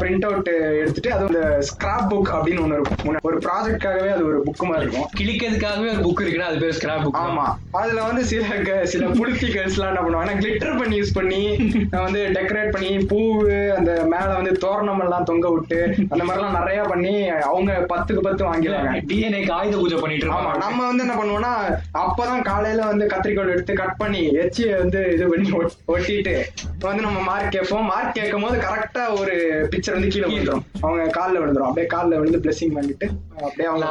பிரிண்ட் 0.00 0.26
அவுட் 0.26 0.50
எடுத்துட்டு 0.80 1.12
அது 1.14 1.26
இந்த 1.28 1.40
ஸ்கிராப் 1.70 2.08
புக் 2.10 2.30
அப்படின்னு 2.34 2.62
ஒன்று 2.62 2.78
இருக்கும். 2.78 3.18
ஒரு 3.28 3.38
ப்ராஜெக்ட்காகவே 3.44 4.10
அது 4.10 4.24
ஒரு 4.30 4.38
புக் 4.46 4.64
மாதிரி 4.68 4.84
இருக்கும். 4.84 5.08
கிழிக்கிறதுக்காகவே 5.18 5.90
ஒரு 5.94 6.02
புக் 6.06 6.22
இருக்குன்னா 6.22 6.50
அது 6.50 6.62
பேர் 6.62 6.76
ஸ்கிராப் 6.78 7.04
புக் 7.04 7.20
ஆமா. 7.22 7.46
அதுல 7.80 8.00
வந்து 8.02 8.22
சில 8.24 8.44
சில 8.92 9.04
புளுத்தி 9.18 9.48
கேர்ள்ஸ் 9.52 9.76
எல்லாம் 9.76 9.92
என்ன 9.92 10.02
பண்ணுவாங்கன்னா 10.02 10.38
கிளிட்டர் 10.40 10.78
பண்ணி 10.80 10.96
யூஸ் 11.00 11.16
பண்ணி 11.16 11.40
வந்து 12.04 12.20
டெக்கரேட் 12.34 12.74
பண்ணி 12.74 12.90
பூவு 13.10 13.46
அந்த 13.76 13.90
மேல 14.12 14.28
வந்து 14.36 14.52
தோரணம் 14.62 15.02
எல்லாம் 15.04 15.26
தொங்க 15.30 15.46
விட்டு 15.50 15.78
அந்த 16.06 16.22
மாதிரிலாம் 16.24 16.56
நிறைய 16.58 16.80
பண்ணி 16.90 17.12
அவங்க 17.48 17.70
பத்துக்கு 17.90 18.22
பத்து 18.22 18.42
வாங்கிடுவாங்க. 18.46 18.92
டிஎன்ஏக்கு 19.10 19.52
ஆயுத 19.52 19.76
பூஜை 19.76 19.98
பண்ணிட்டு 19.98 20.26
ஆமா. 20.28 20.38
இருப்பாங்க. 20.40 20.62
நம்ம 20.64 20.80
வந்து 20.88 21.04
என்ன 21.06 21.16
பண்ணுவோம்னா 21.18 21.52
அப்பதான் 21.94 22.42
காலையில 22.42 22.84
வந்து 22.84 23.06
கத்திரிக்கோல் 23.06 23.48
எடுத்து 23.48 23.74
கட் 23.74 23.96
பண்ணி 23.96 24.22
எச்சி 24.34 24.64
வந்து 24.74 25.10
இது 25.12 25.28
பண்ணி 25.28 25.50
ஒட்- 25.50 25.78
ஒட்டிட்டு 25.88 26.34
வந்து 26.80 27.02
நம்ம 27.02 27.20
மார்க் 27.20 27.50
கேட்போம். 27.50 27.84
மார்க் 27.84 28.14
கேட்கும் 28.14 28.42
போது 28.42 28.58
கரெக்டா 28.58 29.20
ஒரு 29.20 29.34
பிக்சர் 29.70 29.92
வந்து 29.92 30.08
கீழே 30.08 30.26
விழுந்துரும். 30.26 30.64
அவங்க 30.80 31.04
கால்ல 31.18 31.38
விழுந்துரும். 31.40 31.68
அப்படியே 31.68 31.88
கால்ல 31.94 32.18
விழுந்து 32.20 32.38
பிளஸிங் 32.38 32.72
பண்ணிட்டு 32.72 33.08
அப்படியே 33.38 33.68
அவங்க. 33.68 33.86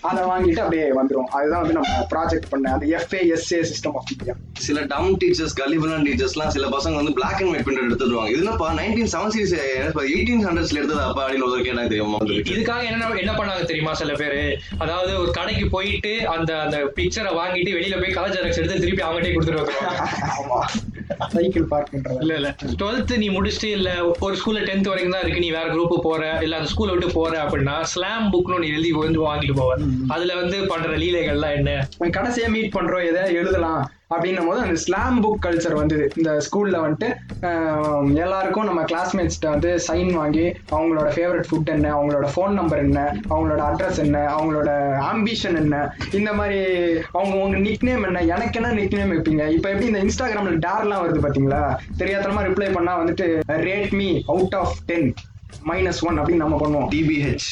அதை 0.00 0.22
வாங்கிட்டு 0.22 0.58
அப்படியே 0.58 0.86
வந்துரும். 0.90 1.28
அதுதான் 1.30 1.60
வந்து 1.60 1.72
நம்ம 1.72 2.06
ப்ராஜெக்ட் 2.10 2.48
பண்ண 2.50 2.72
அந்த 2.72 2.86
எஃப்ஏஎஸ்ஏ 2.96 3.60
சிஸ்டம் 3.62 3.94
ஆஃப் 3.94 4.10
இந்தியா 4.10 4.34
சில 4.58 4.80
டம் 4.82 5.18
டீச்சர்ஸ் 5.18 5.56
கலிபுலான் 5.60 6.04
டீச்சர்ஸ்லாம் 6.04 6.46
சில 6.46 6.66
பசங்க 6.68 6.94
வந்து 6.94 7.12
பிளாக் 7.12 7.34
அண்ட் 7.34 7.48
ஒயிட் 7.48 7.66
பிரிண்ட் 7.66 7.84
எடுத்துருவாங்க 7.84 8.28
இது 8.28 8.38
என்னப்பா 8.38 8.72
நைன்டீன் 8.72 9.12
செவன் 9.12 9.32
சீரிஸ் 9.34 9.54
எயிட்டீன் 10.06 10.44
ஹண்ட்ரட்ஸ்ல 10.46 10.74
எடுத்தது 10.74 11.00
அப்பா 11.00 11.28
அப்படின்னு 11.28 11.44
ஒரு 11.44 11.62
கேட்டாங்க 11.62 11.88
தெரியுமா 11.88 12.18
இதுக்காக 12.50 12.84
என்ன 12.84 13.10
என்ன 13.14 13.32
பண்ணாங்க 13.32 13.64
தெரியுமா 13.64 13.94
சில 13.94 14.12
பேரு? 14.12 14.42
அதாவது 14.78 15.13
ஒரு 15.16 15.30
கடைக்கு 15.30 15.66
போயிட்டு 15.68 16.12
அந்த 16.28 16.50
அந்த 16.60 16.76
பிக்சரை 16.96 17.32
வாங்கிட்டு 17.36 17.76
வெளியில 17.76 17.98
போய் 17.98 18.16
கலர் 18.16 18.34
ஜெராக்ஸ் 18.34 18.60
எடுத்து 18.60 18.80
திருப்பி 18.80 19.02
அவங்ககிட்டயே 19.02 19.34
கொடுத்துட்டு 19.34 20.82
சைக்கிள் 21.34 21.64
பார்க் 21.64 21.90
பண்றது 21.92 22.20
இல்ல 22.20 22.34
இல்ல. 22.34 22.48
டுவெல்த் 22.78 23.12
நீ 23.16 23.28
முடிச்சுட்டு 23.30 23.70
இல்ல 23.72 23.90
ஒரு 24.20 24.34
ஸ்கூல்ல 24.36 24.60
டென்த் 24.64 24.88
வரைக்கும் 24.88 25.10
தான் 25.10 25.22
இருக்கு. 25.22 25.40
நீ 25.40 25.50
வேற 25.50 25.66
குரூப் 25.70 25.96
போற 26.02 26.22
இல்ல 26.40 26.56
அந்த 26.56 26.70
ஸ்கூலை 26.70 26.92
விட்டு 26.92 27.08
போற 27.12 27.34
அப்படின்னா 27.42 27.74
ஸ்லாம் 27.92 28.30
புக்னு 28.32 28.58
நீ 28.58 28.68
எழுதி 28.68 28.92
வந்து 28.98 29.26
வாங்கிட்டு 29.26 29.56
போவ 29.58 29.74
அதுல 30.08 30.34
வந்து 30.34 30.58
பண்ற 30.66 30.96
லீலைகள்லாம் 30.96 31.56
என்ன? 31.56 31.70
கடைசியா 32.12 32.48
மீட் 32.48 32.74
பண்றோம். 32.76 33.06
எதாவது 33.06 33.34
எழுதலாம். 33.34 33.82
அப்படின்னும் 34.14 34.48
போது 34.48 34.60
அந்த 34.64 34.76
ஸ்லாம் 34.84 35.18
புக் 35.24 35.42
கல்ச்சர் 35.46 35.76
வந்தது. 35.80 36.06
இந்த 36.18 36.30
ஸ்கூல்ல 36.46 36.76
வந்துட்டு 36.84 37.08
எல்லாருக்கும் 38.24 38.68
நம்ம 38.70 38.82
கிளாஸ்மேட்ஸ்கிட்ட 38.90 39.48
வந்து 39.54 39.70
சைன் 39.88 40.12
வாங்கி 40.20 40.46
அவங்களோட 40.74 41.08
ஃபேவரட் 41.16 41.48
ஃபுட் 41.50 41.72
என்ன 41.74 41.92
அவங்களோட 41.96 42.28
ஃபோன் 42.34 42.54
நம்பர் 42.60 42.82
என்ன 42.86 43.00
அவங்களோட 43.32 43.60
அட்ரஸ் 43.70 44.00
என்ன 44.06 44.22
அவங்களோட 44.36 44.70
ஆம்பிஷன் 45.10 45.58
என்ன 45.62 45.82
இந்த 46.20 46.32
மாதிரி 46.40 46.60
அவங்க 47.18 47.34
உங்க 47.44 47.60
நிக் 47.66 47.86
நேம் 47.90 48.06
என்ன 48.08 48.24
எனக்கு 48.34 48.58
என்ன 48.60 48.72
நிக் 48.80 48.98
நேம் 48.98 49.14
வைப்பீங்க? 49.14 49.44
இப்போ 49.56 49.68
எப்படி 49.72 49.90
இந்த 49.92 50.02
இன்ஸ்டாகிராம்ல 50.06 50.56
டேர்லாம் 50.66 51.04
வருது 51.04 51.24
பாத்தீங்களா? 51.26 51.62
தெரியாதனமா 52.02 52.42
ரிப்ளை 52.48 52.70
பண்ணா 52.78 52.94
வந்துட்டு 53.02 53.28
rate 53.68 53.94
me 54.00 54.10
out 54.34 54.56
of 54.62 54.74
ten 54.90 55.08
minus 55.70 56.02
one 56.08 56.18
அப்படின்னு 56.20 56.44
நம்ம 56.44 56.58
பண்ணுவோம். 56.62 56.88
DPH 56.94 57.48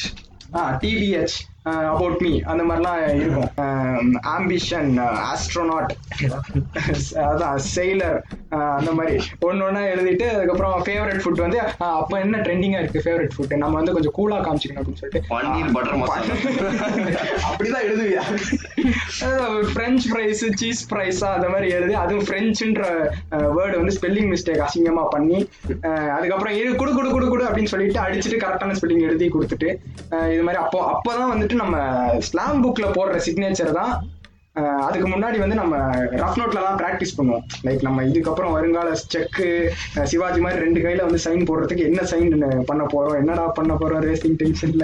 ah 0.59 0.63
TBH 0.83 1.37
about 1.63 2.21
me 2.21 2.31
அந்த 2.51 2.63
மாதிரிலாம் 2.69 3.01
இருக்கும். 3.17 3.49
ஆம்பிஷன் 4.35 4.89
ஆஸ்ட்ரோனாட் 5.31 5.91
அதான் 7.25 7.59
செயலர் 7.75 8.17
அந்த 8.77 8.91
மாதிரி. 8.97 9.15
ஒன்று 9.47 9.65
ஒன்றா 9.67 9.83
எழுதிட்டு 9.93 10.25
அதுக்கப்புறம் 10.33 10.75
ஃபேவரட் 10.87 11.21
ஃபுட் 11.23 11.43
வந்து 11.45 11.59
அப்போ 11.99 12.15
என்ன 12.19 12.41
ட்ரெண்டிங்காக 12.47 12.81
இருக்கு 12.83 13.03
ஃபேவரட் 13.05 13.33
ஃபுட் 13.35 13.55
நம்ம 13.63 13.75
வந்து 13.79 13.95
கொஞ்சம் 13.97 14.15
கூலாக 14.17 14.41
காமிச்சிக்கணும் 14.47 14.81
அப்படின்னு 14.81 15.01
சொல்லிட்டு. 15.01 15.21
பன்னீர் 15.33 15.73
பட்டர் 15.77 15.99
மசாலா 16.01 16.35
அப்படிதான் 17.47 17.85
எழுதுவியா? 17.87 18.23
ஃப்ரெஞ்ச் 19.71 20.03
ஃப்ரைஸ் 20.09 20.43
சீஸ் 20.61 20.83
ஃப்ரைஸா 20.89 21.29
அந்த 21.37 21.49
மாதிரி 21.49 21.69
எழுதி 21.77 21.93
அதுவும் 22.03 22.25
ஃப்ரெஞ்சுன்ற 22.25 22.83
வேர்டு 23.57 23.79
வந்து 23.81 23.95
ஸ்பெல்லிங் 23.97 24.29
மிஸ்டேக் 24.33 24.63
அசிங்கமா 24.67 25.05
பண்ணி 25.15 25.39
அதுக்கப்புறம் 26.17 26.55
இது 26.61 26.69
குடு 26.75 26.93
குடு 26.93 27.09
குடு 27.11 27.27
குடு 27.29 27.43
அப்படின்னு 27.43 27.73
சொல்லிட்டு 27.73 27.99
அடிச்சுட்டு 28.05 28.43
கரெக்டான 28.45 28.75
ஸ்பெல்லிங் 28.79 29.07
எழுதி 29.09 29.27
கொடுத்துட்டு 29.27 29.69
இது 30.33 30.43
மாதிரி 30.43 30.61
அப்போ 30.63 30.79
அப்போதான் 30.93 31.31
வந்துட்டு 31.33 31.51
நம்ம 31.53 31.77
ஸ்லாம் 32.19 32.61
புக்ல 32.63 32.85
போடுற 32.93 33.17
சிக்னேச்சர் 33.25 33.71
தான் 33.71 33.93
அதுக்கு 34.85 35.07
முன்னாடி 35.11 35.37
வந்து 35.43 35.55
நம்ம 35.59 35.75
ரஃப் 36.21 36.35
நோட்ல 36.39 36.59
தான் 36.65 36.77
ப்ராக்டிஸ் 36.81 37.13
பண்ணுவோம். 37.17 37.45
லைக் 37.67 37.85
நம்ம 37.85 38.03
இதுக்கப்புறம் 38.09 38.51
வருங்கால 38.55 38.89
செக்கு 39.13 39.47
சிவாஜி 40.11 40.39
மாதிரி 40.45 40.61
ரெண்டு 40.65 40.79
கையில 40.83 41.05
வந்து 41.07 41.21
சைன் 41.23 41.47
போடுறதுக்கு 41.49 41.87
என்ன 41.89 42.01
சைன் 42.11 42.33
பண்ண 42.69 42.83
போறோம் 42.93 43.17
என்னடா 43.21 43.45
பண்ண 43.59 43.75
போறோம் 43.81 44.03
ரேசிங் 44.07 44.37
டென்ஷன்ல 44.41 44.83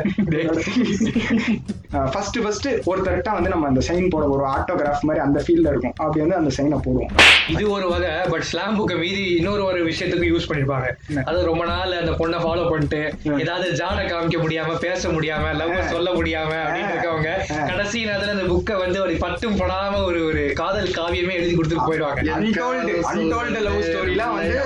ஃபர்ஸ்ட் 2.15 2.39
ஃபர்ஸ்ட் 2.45 2.67
ஒருத்தர்கிட்ட 2.91 3.29
வந்து 3.37 3.51
நம்ம 3.53 3.67
அந்த 3.71 3.83
சைன் 3.89 4.09
போட 4.15 4.23
ஒரு 4.35 4.43
ஆட்டோகிராஃப் 4.55 5.05
மாதிரி 5.09 5.23
அந்த 5.25 5.39
ஃபீல்ட்ல 5.45 5.71
இருக்கும். 5.73 5.95
அப்படி 6.03 6.23
வந்து 6.23 6.37
அந்த 6.39 6.51
சைனை 6.57 6.79
போடுவோம். 6.87 7.13
இது 7.53 7.63
ஒரு 7.75 7.87
வகை 7.93 8.09
பட் 8.33 8.47
ஸ்லாம் 8.49 8.75
புக்கை 8.79 8.97
மீதி 9.03 9.23
இன்னொரு 9.35 9.63
ஒரு 9.69 9.79
விஷயத்துக்கு 9.89 10.31
யூஸ் 10.31 10.49
பண்ணிருப்பாங்க. 10.49 10.89
அது 11.29 11.39
ரொம்ப 11.51 11.63
நாள் 11.71 11.95
அந்த 12.01 12.13
பொண்ணை 12.23 12.41
ஃபாலோ 12.45 12.65
பண்ணிட்டு 12.71 13.01
ஏதாவது 13.43 13.69
ஜாட 13.81 13.99
காமிக்க 14.11 14.39
முடியாம 14.45 14.75
பேச 14.87 15.09
முடியாம 15.15 15.53
லவ் 15.61 15.75
சொல்ல 15.93 16.09
முடியாம 16.19 16.51
அப்படின்னு 16.65 16.91
இருக்கவங்க 16.95 17.31
கடைசி 17.71 18.05
நேரத்துல 18.09 18.35
அந்த 18.37 18.47
புக்கை 18.53 18.77
வந்து 18.85 18.99
ஒரு 19.05 19.15
பட்டும் 19.25 19.57
படாம 19.61 20.01
ஒரு 20.09 20.19
ஒரு 20.29 20.41
காதல் 20.59 20.95
காவியமே 20.97 21.33
எழுதி 21.39 21.53
கொடுத்துட்டு 21.55 21.87
போயிடுவாங்க. 21.89 22.21
அன்டோல்டு 22.37 22.93
அன்டோல்டு 23.11 23.61
லவ் 23.67 23.79
ஸ்டோரிலாம் 23.87 24.33
வந்து 24.37 24.57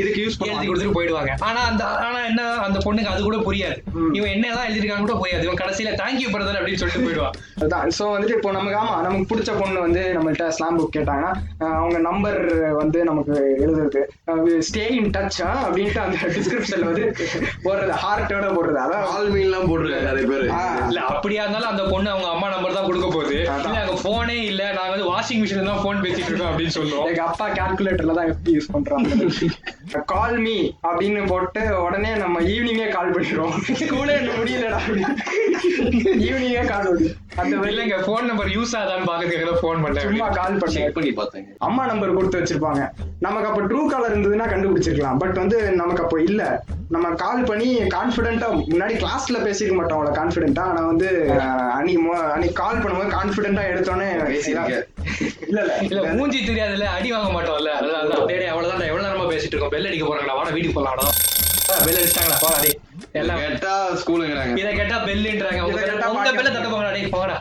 இதுக்கு 0.00 0.20
யூஸ் 0.24 0.36
எழுதி 0.36 0.42
பண்ணுவாங்க 0.42 0.68
கொடுத்துட்டு 0.70 0.96
போயிடுவாங்க. 0.98 1.32
ஆனா 1.48 1.60
அந்த 1.70 1.82
ஆனா 2.06 2.18
என்ன 2.30 2.42
அந்த 2.66 2.78
பொண்ணுக்கு 2.86 3.12
அது 3.12 3.22
கூட 3.28 3.38
புரியாது. 3.48 3.76
இவன் 4.18 4.32
என்னதான் 4.34 4.68
எழுதிருக்காங்க 4.68 5.04
கூட 5.06 5.16
புரியாது. 5.22 5.44
இவன் 5.48 5.60
கடைசியில 5.62 5.92
தேங்க்யூ 6.02 6.28
பிரதர் 6.34 6.58
அப்படின்னு 6.60 6.82
சொல்லிட்டு 6.82 7.06
போயிடுவான் 7.06 7.34
அதுதான் 7.60 7.94
ஸோ 7.98 8.04
வந்துட்டு 8.14 8.36
இப்போ 8.38 8.52
நமக்கு 8.58 8.78
ஆமா 8.82 8.94
நமக்கு 9.06 9.28
பிடிச்ச 9.32 9.52
பொண்ணு 9.60 9.78
வந்து 9.86 10.02
நம்மள்ட்ட 10.16 10.46
ஸ்லாம் 10.56 10.78
புக் 10.80 10.94
கேட்டாங்கன்னா 10.96 11.32
அவங்க 11.80 11.98
நம்பர் 12.08 12.40
வந்து 12.80 12.98
நமக்கு 13.10 13.34
எழுதுறது. 13.64 14.02
ஸ்டே 14.68 14.84
இன் 14.98 15.12
டச் 15.16 15.40
அப்படின்ட்டு 15.64 16.02
அந்த 16.04 16.16
டிஸ்கிரிப்ஷன்ல 16.36 16.88
வந்து 16.90 17.04
போடுறது. 17.66 17.92
ஹார்ட்டோட 18.04 18.46
போடுறது. 18.56 18.78
அதான். 18.84 19.04
ஆல்மீன்லாம் 19.14 19.68
போட்டிருக்காங்க 19.70 20.08
நிறைய 20.10 20.26
பேர். 20.32 20.44
இல்ல 20.90 21.00
அப்படியா 21.12 21.42
இருந்தாலும் 21.44 21.72
அந்த 21.72 21.84
பொண்ணு 21.92 22.10
அவங்க 22.14 22.28
அம்மா 22.34 22.48
நம்பர் 22.54 22.76
தான் 22.78 22.88
கொடுக்க 22.88 23.08
போகுது. 23.16 23.36
அதான். 23.54 23.85
போனே 24.02 24.36
இல்ல. 24.42 24.72
நாங்க 24.72 24.90
வந்து 24.90 25.08
வாஷிங் 25.12 25.40
மிஷின்ல 25.42 25.64
தான் 25.64 25.82
போன் 25.84 26.02
பேசிட்டு 26.02 26.30
இருக்கோம் 26.30 26.50
அப்படின்னு 26.50 26.74
சொல்லுவோம். 26.78 27.06
எங்க 27.06 27.22
அப்பா 27.22 27.48
கால்குலேட்டர்ல 27.48 28.14
தான் 28.14 28.28
எப்படி 28.28 28.56
யூஸ் 28.56 28.72
பண்றாங்க. 28.72 29.08
கால் 30.12 30.36
மீ 30.44 30.54
அப்படின்னு 30.88 31.20
போட்டு 31.32 31.60
உடனே 31.82 32.10
நம்ம 32.22 32.40
ஈவினிங்கே 32.52 32.86
கால் 32.96 33.12
பண்ணிடுவோம். 33.14 33.54
ஸ்கூலே 33.80 34.16
முடியலடா. 34.38 34.80
ஈவினிங்கே 36.26 36.64
கால் 36.72 36.88
பண்ணி. 36.88 37.10
அந்த 37.42 37.54
வெளில 37.56 37.72
இல்லங்க 37.76 37.96
போன் 38.06 38.28
நம்பர் 38.30 38.50
யூஸ் 38.56 38.72
ஆதான்னு 38.78 39.08
பாக்கிறதுக்கு 39.08 39.62
போன் 39.64 39.82
பண்ணேன். 39.84 40.06
சும்மா 40.08 40.28
கால் 40.38 40.58
பண்ணி. 40.60 40.76
செக் 40.76 40.96
பண்ணி 40.96 41.10
பார்த்தேங்க. 41.18 41.50
அம்மா 41.68 41.82
நம்பர் 41.90 42.16
கொடுத்து 42.18 42.40
வச்சிருப்பாங்க. 42.40 42.82
நமக்கு 43.26 43.48
அப்ப 43.50 43.60
ட்ரூ 43.70 43.82
காலர் 43.92 44.14
இருந்ததுன்னா 44.14 44.46
கண்டுபிடிச்சிருக்கலாம். 44.52 45.20
பட் 45.24 45.36
வந்து 45.42 45.58
நமக்கு 45.82 46.04
அப்போ 46.04 46.18
இல்ல. 46.28 46.42
நம்ம 46.94 47.06
கால் 47.22 47.44
பண்ணி 47.44 47.68
கான்பிடென்ட்டா 47.94 48.48
முன்னாடி 48.72 48.94
கிளாஸ்ல 49.02 49.38
பேசிக்க 49.46 49.72
மாட்டோம் 49.78 49.96
அவ்வளவு 49.98 50.18
கான்பிடென்ட்டா 50.18 50.64
ஆனா 50.72 50.82
வந்து 50.90 51.08
அன்னைக்கு 51.76 52.00
அன்னைக்கு 52.34 52.56
கால் 52.62 52.82
பண்ணும்போது 52.82 53.16
கான்பிடென்ட்டா 53.16 53.64
எடுத்தோன்னே. 53.72 54.08
இல்ல 55.48 55.60
இல்ல. 55.62 55.72
இல்ல 55.88 56.12
மூஞ்சி 56.18 56.38
தெரியாதுல்ல 56.50 56.86
அடி 56.96 57.10
வாங்க 57.14 57.30
மாட்டோம்ல. 57.36 57.72
அதான் 57.80 58.00
அதான். 58.02 58.26
டேய் 58.30 58.38
டேய், 58.40 58.52
அவ்வளவுதான் 58.54 58.88
எவ்வளவு 58.90 59.06
நேரமா 59.26 59.34
பேசிட்டு 59.34 59.54
இருக்கோம். 59.54 59.74
பெல் 59.74 59.88
அடிக்க 59.88 60.04
போறாங்களா 60.08 60.36
வாடா 60.38 60.50
வீட்டுக்கு 60.56 60.78
போலாம் 60.78 61.14
பெல் 61.86 61.98
அடிச்சிட்டாங்களா 62.00 62.38
போடா 62.44 62.58
டேய். 62.64 62.76
எல்லாம் 63.20 63.40
கேட்டா 63.44 63.72
ஸ்கூலுங்கிறாங்க. 64.02 64.54
இத 64.62 64.68
கேட்டா 64.80 64.96
பெல்லுன்றாங்க 65.08 65.60
உங்க. 65.66 65.80
பெல்ல 66.38 66.52
தட்ட 66.56 66.68
போங்கடா 66.74 66.92
டேய் 66.96 67.14
போங்கடா. 67.16 67.36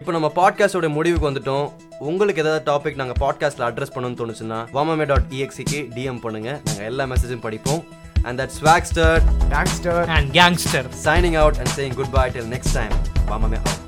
இப்போ 0.00 0.12
நம்ம 0.16 0.28
பாட்காஸ்டோட 0.40 0.88
முடிவுக்கு 0.96 1.30
வந்துட்டோம். 1.30 1.66
உங்களுக்கு 2.10 2.42
ஏதாவது 2.44 2.62
டாபிக் 2.70 3.00
நாங்கள் 3.00 3.20
பாட்காஸ்ட்டில் 3.24 3.66
அட்ரஸ் 3.68 3.94
பண்ணணும்னு 3.96 4.20
தோணுச்சுன்னா 4.20 4.58
வாமாமே 4.76 5.06
டாட் 5.12 5.28
இஎக்ஸிக்கு 5.38 5.80
டிஎம் 5.96 6.22
பண்ணுங்க. 6.26 6.50
நாங்கள் 6.68 6.88
எல்லா 6.90 7.06
மெசேஜும் 7.12 7.44
படிப்போம். 7.46 7.82
And 8.26 8.40
that 8.40 8.56
swagster 8.58 9.20
dogster 9.54 10.02
and 10.16 10.28
gangster 10.40 10.88
signing 11.06 11.36
out 11.44 11.56
and 11.62 11.70
saying 11.78 11.94
goodbye 12.02 12.28
till 12.36 12.50
next 12.56 12.72
time. 12.80 12.94
Vamame 13.30 13.58
out. 13.62 13.81